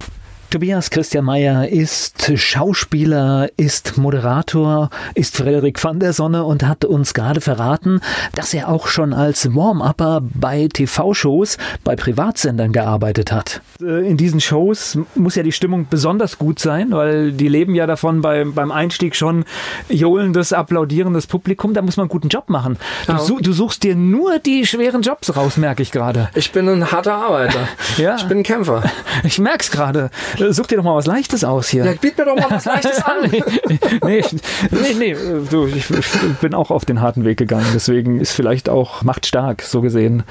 [0.51, 7.15] Tobias Christian Mayer ist Schauspieler, ist Moderator, ist Frederik van der Sonne und hat uns
[7.15, 8.01] gerade verraten,
[8.35, 13.61] dass er auch schon als Warm-Upper bei TV-Shows, bei Privatsendern gearbeitet hat.
[13.83, 17.87] Äh, In diesen Shows muss ja die Stimmung besonders gut sein, weil die leben ja
[17.87, 19.45] davon beim, beim Einstieg schon
[19.89, 21.75] johlendes, applaudierendes Publikum.
[21.75, 22.79] Da muss man einen guten Job machen.
[23.07, 23.19] Du, Ja.
[23.19, 26.29] su du suchst dir nur die schweren Jobs raus, merke ich gerade.
[26.35, 27.69] Ich bin ein harter Arbeiter.
[27.99, 28.17] Ja.
[28.17, 28.83] Ich bin ein Kämpfer.
[29.25, 30.11] Ich merk's gerade.
[30.39, 31.85] Äh, Such dir doch mal was Leichtes aus hier.
[31.85, 33.15] Ja, biet mir doch mal was Leichtes an.
[33.31, 33.43] nee,
[34.05, 34.23] nee,
[34.71, 35.17] nee, nee,
[35.51, 36.07] du, ich, ich
[36.41, 40.23] bin auch auf den harten Weg gegangen, deswegen ist vielleicht auch Macht stark, so gesehen.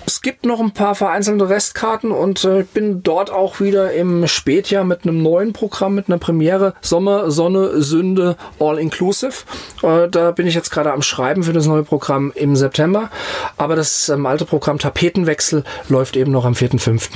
[0.05, 4.27] Es gibt noch ein paar vereinzelte Restkarten und äh, ich bin dort auch wieder im
[4.27, 9.31] Spätjahr mit einem neuen Programm, mit einer Premiere Sommer, Sonne, Sünde, All Inclusive.
[9.83, 13.09] Äh, da bin ich jetzt gerade am Schreiben für das neue Programm im September.
[13.57, 16.71] Aber das ähm, alte Programm Tapetenwechsel läuft eben noch am 4.
[16.77, 17.09] 5.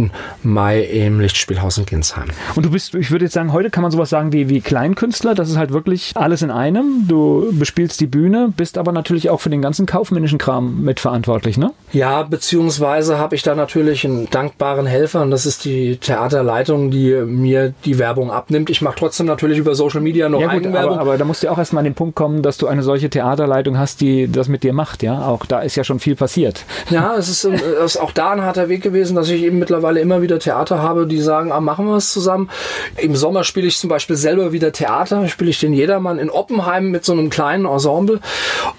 [0.44, 2.26] Mai im Lichtspielhaus in Ginsheim.
[2.56, 5.36] Und du bist, ich würde jetzt sagen, heute kann man sowas sagen wie, wie Kleinkünstler.
[5.36, 7.08] Das ist halt wirklich alles in einem.
[7.08, 11.72] Du bespielst die Bühne, bist aber natürlich auch für den ganzen kaufmännischen Kram mitverantwortlich, ne?
[11.92, 17.14] Ja, beziehungsweise habe ich da natürlich einen dankbaren Helfer und das ist die Theaterleitung, die
[17.26, 18.70] mir die Werbung abnimmt.
[18.70, 20.94] Ich mache trotzdem natürlich über Social Media noch Ja gut, Eigenwerbung.
[20.94, 22.84] aber, aber da musst du ja auch erstmal an den Punkt kommen, dass du eine
[22.84, 25.26] solche Theaterleitung hast, die das mit dir macht, ja.
[25.26, 26.66] Auch da ist ja schon viel passiert.
[26.90, 29.60] Ja, es ist, äh, es ist auch da ein harter Weg gewesen, dass ich eben
[29.60, 32.50] mittlerweile immer wieder Theater habe, die sagen, ah, machen wir es zusammen.
[32.98, 36.92] Im Sommer spiele ich zum Beispiel selber wieder Theater, spiele ich den Jedermann in Oppenheim
[36.92, 38.20] mit so einem kleinen Ensemble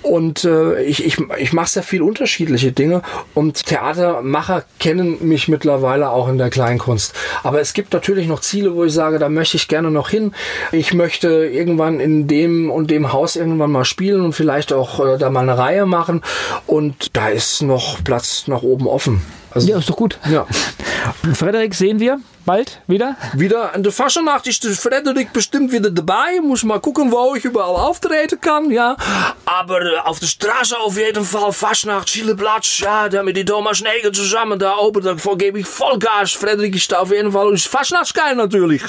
[0.03, 3.03] und äh, ich, ich, ich mache sehr viel unterschiedliche Dinge
[3.35, 7.15] und Theatermacher kennen mich mittlerweile auch in der Kleinkunst.
[7.43, 10.33] Aber es gibt natürlich noch Ziele, wo ich sage, da möchte ich gerne noch hin.
[10.73, 15.19] Ich möchte irgendwann in dem und dem Haus irgendwann mal spielen und vielleicht auch äh,
[15.19, 16.23] da mal eine Reihe machen
[16.67, 19.23] und da ist noch Platz nach oben offen.
[19.51, 20.19] Also, Ja, ist doch gut.
[20.31, 20.47] ja.
[21.35, 23.17] Frederik sehen wir bald wieder.
[23.35, 26.41] Wieder an der Faschernacht ist der Frederik bestimmt wieder dabei.
[26.43, 28.97] Muss mal gucken, wo ich überall auftreten kann, ja.
[29.45, 33.83] Aber äh, auf der Straße auf jeden Fall Fasnacht, Schileplatz, ja, da mit die Thomas
[33.83, 36.33] Neger zusammen da oben, da gebe ich Vollgas.
[36.33, 38.83] Frederik ist da auf jeden Fall und ist Fasnachtsgeil natürlich.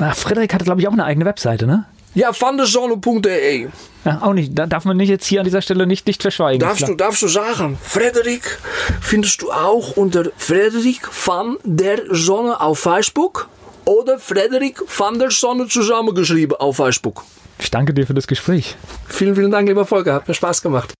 [0.00, 1.84] Ach, Frederik hatte, glaube ich, auch eine eigene Webseite, ne?
[2.18, 3.68] Ja, van der Sonne.de.
[4.04, 4.58] Ja, auch nicht.
[4.58, 6.58] Da darf man nicht jetzt hier an dieser Stelle nicht, nicht verschweigen.
[6.58, 8.58] Darfst du, darfst du sagen, Frederik
[9.00, 13.48] findest du auch unter Frederik van der Sonne auf Facebook
[13.84, 17.22] oder Frederik van der Sonne zusammengeschrieben auf Facebook.
[17.60, 18.74] Ich danke dir für das Gespräch.
[19.06, 20.14] Vielen, vielen Dank, lieber Volker.
[20.14, 20.97] Hat mir Spaß gemacht.